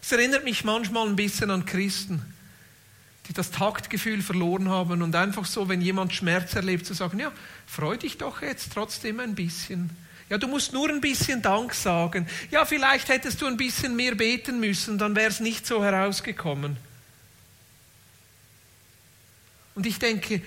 Es 0.02 0.12
erinnert 0.12 0.44
mich 0.44 0.64
manchmal 0.64 1.08
ein 1.08 1.16
bisschen 1.16 1.52
an 1.52 1.66
Christen, 1.66 2.22
die 3.28 3.34
das 3.34 3.52
Taktgefühl 3.52 4.22
verloren 4.22 4.68
haben 4.68 5.02
und 5.02 5.16
einfach 5.16 5.46
so, 5.46 5.70
wenn 5.70 5.80
jemand 5.80 6.14
Schmerz 6.14 6.54
erlebt, 6.54 6.86
zu 6.86 6.94
sagen, 6.94 7.20
ja, 7.20 7.32
freu 7.66 7.96
dich 7.96 8.18
doch 8.18 8.42
jetzt 8.42 8.74
trotzdem 8.74 9.20
ein 9.20 9.36
bisschen. 9.36 9.90
Ja, 10.30 10.38
du 10.38 10.48
musst 10.48 10.74
nur 10.74 10.90
ein 10.90 11.02
bisschen 11.02 11.42
Dank 11.42 11.74
sagen. 11.74 12.28
Ja, 12.50 12.66
vielleicht 12.66 13.10
hättest 13.10 13.42
du 13.42 13.46
ein 13.46 13.58
bisschen 13.58 13.96
mehr 13.96 14.16
beten 14.16 14.60
müssen, 14.60 14.98
dann 14.98 15.16
wäre 15.16 15.30
es 15.30 15.40
nicht 15.40 15.68
so 15.68 15.84
herausgekommen. 15.84 16.78
Und 19.76 19.86
ich 19.86 20.00
denke, 20.00 20.42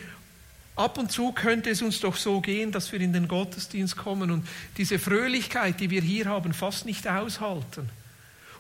ab 0.76 0.98
und 0.98 1.10
zu 1.10 1.32
könnte 1.32 1.70
es 1.70 1.82
uns 1.82 2.00
doch 2.00 2.16
so 2.16 2.40
gehen, 2.40 2.72
dass 2.72 2.92
wir 2.92 3.00
in 3.00 3.12
den 3.12 3.28
Gottesdienst 3.28 3.96
kommen 3.96 4.30
und 4.30 4.46
diese 4.76 4.98
Fröhlichkeit, 4.98 5.80
die 5.80 5.90
wir 5.90 6.02
hier 6.02 6.26
haben, 6.26 6.52
fast 6.52 6.84
nicht 6.86 7.08
aushalten 7.08 7.88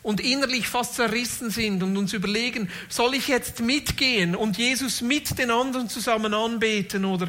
und 0.04 0.20
innerlich 0.20 0.68
fast 0.68 0.94
zerrissen 0.94 1.50
sind 1.50 1.82
und 1.82 1.96
uns 1.96 2.12
überlegen, 2.12 2.68
soll 2.88 3.14
ich 3.14 3.26
jetzt 3.26 3.60
mitgehen 3.60 4.36
und 4.36 4.58
Jesus 4.58 5.00
mit 5.00 5.38
den 5.38 5.50
anderen 5.50 5.88
zusammen 5.88 6.34
anbeten 6.34 7.04
oder 7.04 7.28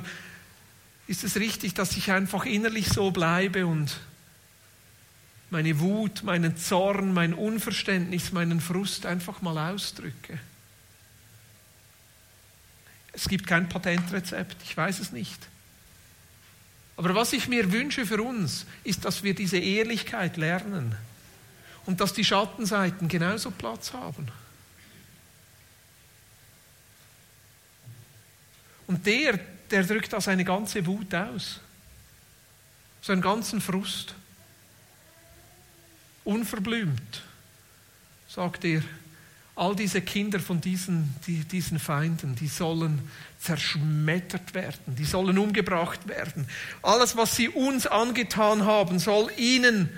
ist 1.07 1.23
es 1.23 1.37
richtig, 1.37 1.73
dass 1.73 1.95
ich 1.95 2.11
einfach 2.11 2.45
innerlich 2.45 2.89
so 2.89 3.11
bleibe 3.11 3.65
und 3.65 3.97
meine 5.49 5.79
Wut, 5.79 6.23
meinen 6.23 6.57
Zorn, 6.57 7.13
mein 7.13 7.33
Unverständnis, 7.33 8.33
meinen 8.33 8.59
Frust 8.59 9.05
einfach 9.05 9.41
mal 9.41 9.71
ausdrücke? 9.71 10.37
Es 13.15 13.29
gibt 13.29 13.47
kein 13.47 13.69
Patentrezept, 13.69 14.57
ich 14.63 14.75
weiß 14.75 14.99
es 14.99 15.13
nicht. 15.13 15.47
Aber 16.97 17.15
was 17.15 17.33
ich 17.33 17.47
mir 17.47 17.71
wünsche 17.71 18.05
für 18.05 18.21
uns, 18.21 18.65
ist, 18.83 19.05
dass 19.05 19.23
wir 19.23 19.33
diese 19.33 19.57
Ehrlichkeit 19.57 20.37
lernen 20.37 20.95
und 21.85 22.01
dass 22.01 22.13
die 22.13 22.25
Schattenseiten 22.25 23.07
genauso 23.07 23.51
Platz 23.51 23.93
haben. 23.93 24.27
Und 28.87 29.05
der, 29.05 29.39
der 29.71 29.83
drückt 29.83 30.13
da 30.13 30.21
seine 30.21 30.43
ganze 30.43 30.85
Wut 30.85 31.13
aus, 31.15 31.59
seinen 33.01 33.21
ganzen 33.21 33.61
Frust. 33.61 34.13
Unverblümt, 36.23 37.23
sagt 38.27 38.65
er, 38.65 38.81
all 39.55 39.75
diese 39.75 40.01
Kinder 40.01 40.39
von 40.39 40.59
diesen, 40.59 41.15
die, 41.27 41.45
diesen 41.45 41.79
Feinden, 41.79 42.35
die 42.35 42.47
sollen 42.47 43.01
zerschmettert 43.39 44.53
werden, 44.53 44.95
die 44.95 45.05
sollen 45.05 45.37
umgebracht 45.37 46.07
werden. 46.07 46.47
Alles, 46.81 47.15
was 47.15 47.35
sie 47.35 47.49
uns 47.49 47.87
angetan 47.87 48.65
haben, 48.65 48.99
soll 48.99 49.31
ihnen 49.37 49.89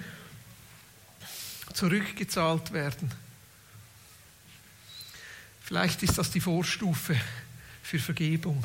zurückgezahlt 1.74 2.72
werden. 2.72 3.12
Vielleicht 5.62 6.04
ist 6.04 6.18
das 6.18 6.32
die 6.32 6.40
Vorstufe 6.40 7.16
für 7.82 8.00
Vergebung. 8.00 8.64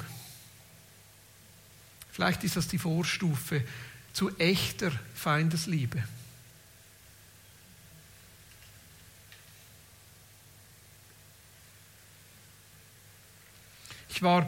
Vielleicht 2.13 2.45
ist 2.45 2.57
das 2.57 2.69
die 2.69 2.79
Vorstufe 2.79 3.65
zu 4.13 4.37
echter 4.39 4.93
Feindesliebe. 5.15 6.03
Ich 14.15 14.21
war 14.21 14.47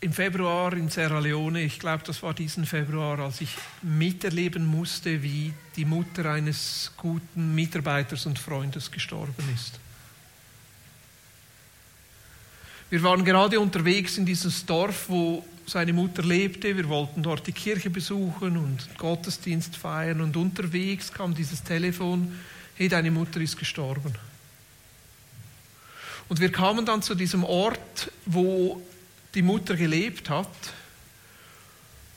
im 0.00 0.12
Februar 0.14 0.72
in 0.72 0.88
Sierra 0.88 1.18
Leone, 1.18 1.62
ich 1.62 1.78
glaube, 1.78 2.02
das 2.06 2.22
war 2.22 2.32
diesen 2.32 2.64
Februar, 2.64 3.18
als 3.18 3.42
ich 3.42 3.50
miterleben 3.82 4.64
musste, 4.64 5.22
wie 5.22 5.52
die 5.76 5.84
Mutter 5.84 6.32
eines 6.32 6.92
guten 6.96 7.54
Mitarbeiters 7.54 8.24
und 8.24 8.38
Freundes 8.38 8.90
gestorben 8.90 9.44
ist. 9.54 9.78
Wir 12.88 13.02
waren 13.02 13.26
gerade 13.26 13.60
unterwegs 13.60 14.16
in 14.16 14.24
dieses 14.24 14.64
Dorf, 14.64 15.10
wo 15.10 15.44
seine 15.66 15.92
Mutter 15.92 16.22
lebte. 16.22 16.74
Wir 16.74 16.88
wollten 16.88 17.22
dort 17.22 17.46
die 17.46 17.52
Kirche 17.52 17.90
besuchen 17.90 18.56
und 18.56 18.96
Gottesdienst 18.96 19.76
feiern. 19.76 20.22
Und 20.22 20.36
unterwegs 20.36 21.12
kam 21.12 21.34
dieses 21.34 21.62
Telefon, 21.62 22.32
hey, 22.76 22.88
deine 22.88 23.10
Mutter 23.10 23.40
ist 23.40 23.56
gestorben. 23.56 24.14
Und 26.28 26.40
wir 26.40 26.50
kamen 26.50 26.84
dann 26.84 27.02
zu 27.02 27.14
diesem 27.14 27.44
Ort, 27.44 28.10
wo 28.24 28.82
die 29.34 29.42
Mutter 29.42 29.76
gelebt 29.76 30.28
hat. 30.28 30.48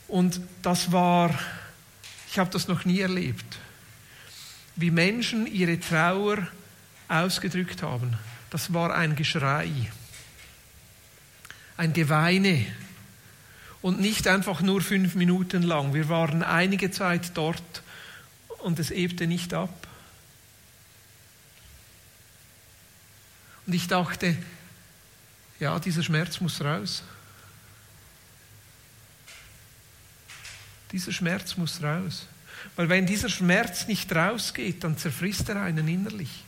Und 0.08 0.40
das 0.62 0.90
war, 0.90 1.38
ich 2.28 2.38
habe 2.38 2.50
das 2.50 2.66
noch 2.66 2.84
nie 2.84 3.00
erlebt, 3.00 3.58
wie 4.76 4.90
Menschen 4.90 5.46
ihre 5.46 5.78
Trauer 5.78 6.48
ausgedrückt 7.08 7.82
haben. 7.82 8.16
Das 8.50 8.72
war 8.72 8.94
ein 8.94 9.14
Geschrei, 9.14 9.70
ein 11.76 11.92
Geweine 11.92 12.66
und 13.80 14.00
nicht 14.00 14.26
einfach 14.26 14.60
nur 14.60 14.80
fünf 14.80 15.14
Minuten 15.14 15.62
lang. 15.62 15.94
Wir 15.94 16.08
waren 16.08 16.42
einige 16.42 16.90
Zeit 16.90 17.32
dort 17.34 17.82
und 18.58 18.78
es 18.78 18.90
ebte 18.90 19.26
nicht 19.26 19.54
ab. 19.54 19.86
Und 23.70 23.76
ich 23.76 23.86
dachte, 23.86 24.36
ja, 25.60 25.78
dieser 25.78 26.02
Schmerz 26.02 26.40
muss 26.40 26.60
raus. 26.60 27.04
Dieser 30.90 31.12
Schmerz 31.12 31.56
muss 31.56 31.80
raus. 31.80 32.26
Weil 32.74 32.88
wenn 32.88 33.06
dieser 33.06 33.28
Schmerz 33.28 33.86
nicht 33.86 34.12
rausgeht, 34.12 34.82
dann 34.82 34.98
zerfrisst 34.98 35.48
er 35.50 35.62
einen 35.62 35.86
innerlich. 35.86 36.42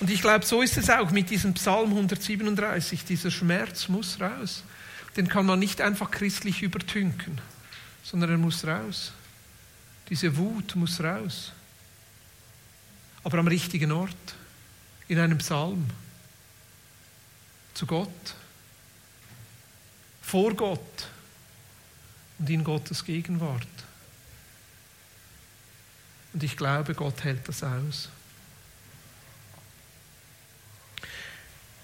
Und 0.00 0.10
ich 0.10 0.20
glaube, 0.20 0.44
so 0.44 0.60
ist 0.60 0.76
es 0.76 0.90
auch 0.90 1.12
mit 1.12 1.30
diesem 1.30 1.54
Psalm 1.54 1.90
137. 1.90 3.04
Dieser 3.04 3.30
Schmerz 3.30 3.88
muss 3.88 4.20
raus. 4.20 4.64
Den 5.16 5.28
kann 5.28 5.46
man 5.46 5.60
nicht 5.60 5.80
einfach 5.80 6.10
christlich 6.10 6.62
übertünken, 6.62 7.40
sondern 8.02 8.30
er 8.30 8.38
muss 8.38 8.66
raus. 8.66 9.12
Diese 10.08 10.36
Wut 10.36 10.74
muss 10.74 11.00
raus. 11.00 11.52
Aber 13.24 13.38
am 13.38 13.48
richtigen 13.48 13.90
Ort 13.90 14.34
in 15.08 15.18
einem 15.18 15.38
Psalm 15.38 15.88
zu 17.74 17.86
Gott, 17.86 18.34
vor 20.22 20.54
Gott 20.54 21.08
und 22.38 22.48
in 22.48 22.64
Gottes 22.64 23.04
Gegenwart. 23.04 23.66
Und 26.32 26.42
ich 26.42 26.56
glaube, 26.56 26.94
Gott 26.94 27.22
hält 27.24 27.48
das 27.48 27.62
aus. 27.62 28.08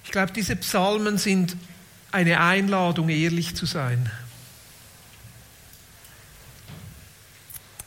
Ich 0.05 0.11
glaube, 0.11 0.33
diese 0.33 0.57
Psalmen 0.57 1.19
sind 1.19 1.57
eine 2.11 2.41
Einladung, 2.41 3.09
ehrlich 3.09 3.55
zu 3.55 3.65
sein. 3.65 4.11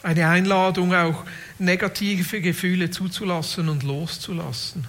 Eine 0.02 0.30
Einladung, 0.30 0.94
auch 0.94 1.26
negative 1.64 2.42
Gefühle 2.42 2.92
zuzulassen 2.92 3.70
und 3.70 3.84
loszulassen. 3.84 4.86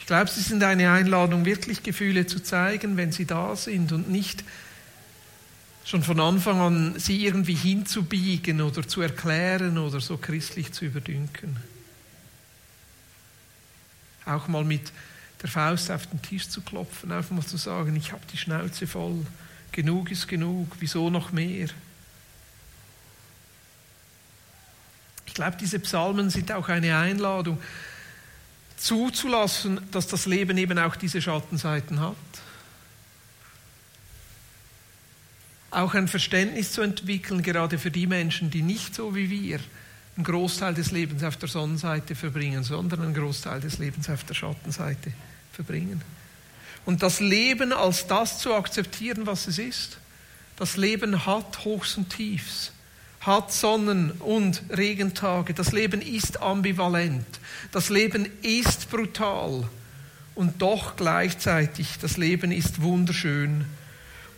Ich 0.00 0.06
glaube, 0.06 0.30
sie 0.30 0.40
sind 0.40 0.62
eine 0.62 0.90
Einladung, 0.92 1.44
wirklich 1.44 1.82
Gefühle 1.82 2.26
zu 2.26 2.40
zeigen, 2.40 2.96
wenn 2.96 3.10
sie 3.10 3.26
da 3.26 3.56
sind 3.56 3.90
und 3.92 4.08
nicht 4.08 4.44
schon 5.84 6.02
von 6.02 6.20
Anfang 6.20 6.60
an 6.60 6.98
sie 6.98 7.24
irgendwie 7.24 7.54
hinzubiegen 7.54 8.60
oder 8.60 8.86
zu 8.86 9.00
erklären 9.00 9.78
oder 9.78 10.00
so 10.00 10.16
christlich 10.16 10.72
zu 10.72 10.84
überdünken. 10.84 11.56
Auch 14.24 14.48
mal 14.48 14.64
mit 14.64 14.92
der 15.42 15.48
Faust 15.48 15.90
auf 15.90 16.06
den 16.06 16.22
Tisch 16.22 16.48
zu 16.48 16.60
klopfen, 16.60 17.12
einfach 17.12 17.30
mal 17.30 17.44
zu 17.44 17.56
sagen, 17.56 17.94
ich 17.94 18.12
habe 18.12 18.22
die 18.32 18.36
Schnauze 18.36 18.86
voll, 18.86 19.26
genug 19.70 20.10
ist 20.10 20.26
genug, 20.26 20.76
wieso 20.80 21.10
noch 21.10 21.30
mehr? 21.32 21.68
Ich 25.25 25.25
glaube, 25.36 25.56
diese 25.58 25.78
Psalmen 25.78 26.30
sind 26.30 26.50
auch 26.50 26.68
eine 26.68 26.96
Einladung, 26.96 27.58
zuzulassen, 28.76 29.80
dass 29.90 30.06
das 30.08 30.26
Leben 30.26 30.58
eben 30.58 30.78
auch 30.78 30.96
diese 30.96 31.22
Schattenseiten 31.22 32.00
hat. 32.00 32.16
Auch 35.70 35.94
ein 35.94 36.08
Verständnis 36.08 36.72
zu 36.72 36.82
entwickeln, 36.82 37.42
gerade 37.42 37.78
für 37.78 37.90
die 37.90 38.06
Menschen, 38.06 38.50
die 38.50 38.62
nicht 38.62 38.94
so 38.94 39.14
wie 39.14 39.30
wir 39.30 39.60
einen 40.16 40.24
Großteil 40.24 40.74
des 40.74 40.90
Lebens 40.90 41.22
auf 41.22 41.36
der 41.36 41.48
Sonnenseite 41.48 42.14
verbringen, 42.14 42.64
sondern 42.64 43.02
einen 43.02 43.14
Großteil 43.14 43.60
des 43.60 43.78
Lebens 43.78 44.08
auf 44.08 44.24
der 44.24 44.34
Schattenseite 44.34 45.12
verbringen. 45.52 46.00
Und 46.86 47.02
das 47.02 47.20
Leben 47.20 47.72
als 47.72 48.06
das 48.06 48.38
zu 48.38 48.54
akzeptieren, 48.54 49.26
was 49.26 49.48
es 49.48 49.58
ist. 49.58 49.98
Das 50.56 50.78
Leben 50.78 51.26
hat 51.26 51.64
Hochs 51.64 51.98
und 51.98 52.08
Tiefs 52.08 52.72
hat 53.26 53.52
Sonnen- 53.52 54.12
und 54.12 54.62
Regentage. 54.70 55.52
Das 55.52 55.72
Leben 55.72 56.00
ist 56.00 56.40
ambivalent. 56.40 57.26
Das 57.72 57.90
Leben 57.90 58.28
ist 58.42 58.88
brutal. 58.88 59.68
Und 60.36 60.62
doch 60.62 60.96
gleichzeitig, 60.96 61.98
das 62.00 62.16
Leben 62.16 62.52
ist 62.52 62.82
wunderschön 62.82 63.64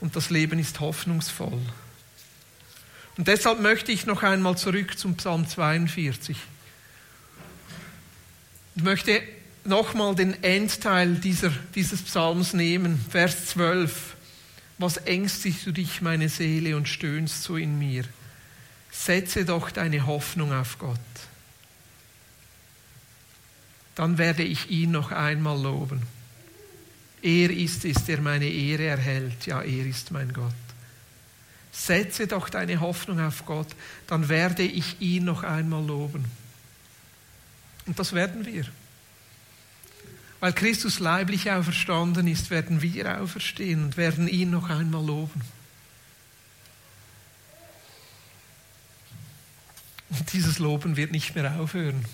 und 0.00 0.16
das 0.16 0.30
Leben 0.30 0.58
ist 0.58 0.80
hoffnungsvoll. 0.80 1.60
Und 3.16 3.26
deshalb 3.26 3.60
möchte 3.60 3.92
ich 3.92 4.06
noch 4.06 4.22
einmal 4.22 4.56
zurück 4.56 4.96
zum 4.96 5.16
Psalm 5.16 5.46
42. 5.46 6.36
Ich 8.76 8.82
möchte 8.82 9.20
nochmal 9.64 10.14
den 10.14 10.42
Endteil 10.44 11.16
dieser, 11.16 11.50
dieses 11.74 12.00
Psalms 12.02 12.54
nehmen, 12.54 13.04
Vers 13.10 13.46
12. 13.46 14.14
Was 14.78 14.98
ängstigst 14.98 15.66
du 15.66 15.72
dich, 15.72 16.00
meine 16.00 16.28
Seele, 16.28 16.76
und 16.76 16.88
stöhnst 16.88 17.42
so 17.42 17.56
in 17.56 17.76
mir? 17.76 18.04
Setze 18.98 19.44
doch 19.44 19.70
deine 19.70 20.06
Hoffnung 20.06 20.52
auf 20.52 20.78
Gott. 20.78 20.98
Dann 23.94 24.18
werde 24.18 24.42
ich 24.42 24.70
ihn 24.70 24.90
noch 24.90 25.12
einmal 25.12 25.60
loben. 25.60 26.02
Er 27.22 27.50
ist 27.50 27.84
es, 27.84 28.04
der 28.04 28.20
meine 28.20 28.48
Ehre 28.48 28.86
erhält. 28.86 29.46
Ja, 29.46 29.62
er 29.62 29.86
ist 29.86 30.10
mein 30.10 30.32
Gott. 30.32 30.52
Setze 31.70 32.26
doch 32.26 32.48
deine 32.48 32.80
Hoffnung 32.80 33.20
auf 33.20 33.46
Gott, 33.46 33.68
dann 34.08 34.28
werde 34.28 34.64
ich 34.64 35.00
ihn 35.00 35.24
noch 35.24 35.44
einmal 35.44 35.84
loben. 35.84 36.24
Und 37.86 37.98
das 37.98 38.12
werden 38.14 38.46
wir. 38.46 38.64
Weil 40.40 40.52
Christus 40.52 40.98
leiblich 40.98 41.50
auferstanden 41.50 42.26
ist, 42.26 42.50
werden 42.50 42.82
wir 42.82 43.20
auferstehen 43.20 43.84
und 43.84 43.96
werden 43.96 44.26
ihn 44.26 44.50
noch 44.50 44.68
einmal 44.70 45.04
loben. 45.04 45.40
Und 50.10 50.32
dieses 50.32 50.58
Loben 50.58 50.96
wird 50.96 51.12
nicht 51.12 51.34
mehr 51.34 51.60
aufhören. 51.60 52.04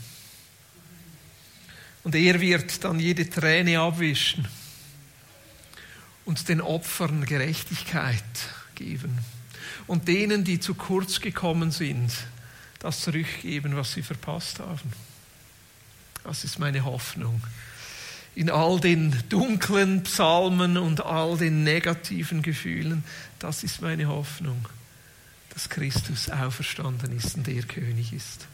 Und 2.03 2.15
er 2.15 2.41
wird 2.41 2.85
dann 2.85 3.01
jede 3.01 3.29
Träne 3.29 3.81
abwischen 3.81 4.47
und 6.27 6.49
den 6.49 6.61
Opfern 6.61 7.25
Gerechtigkeit 7.25 8.23
geben 8.75 9.19
und 9.87 10.09
denen, 10.09 10.45
die 10.45 10.61
zu 10.61 10.75
kurz 10.75 11.21
gekommen 11.21 11.71
sind, 11.71 12.13
das 12.79 13.01
zurückgeben, 13.01 13.77
was 13.77 13.93
sie 13.93 14.03
verpasst 14.03 14.59
haben. 14.59 14.93
Das 16.23 16.45
ist 16.45 16.59
meine 16.59 16.85
Hoffnung. 16.85 17.43
In 18.35 18.51
all 18.51 18.81
den 18.81 19.17
dunklen 19.29 20.03
Psalmen 20.03 20.77
und 20.77 21.05
all 21.05 21.37
den 21.37 21.63
negativen 21.65 22.43
Gefühlen, 22.43 23.05
das 23.39 23.63
ist 23.63 23.81
meine 23.81 24.09
Hoffnung, 24.09 24.67
dass 25.55 25.69
Christus 25.69 26.31
auferstanden 26.31 27.17
ist 27.17 27.37
und 27.37 27.49
er 27.49 27.63
König 27.63 28.13
ist. 28.13 28.49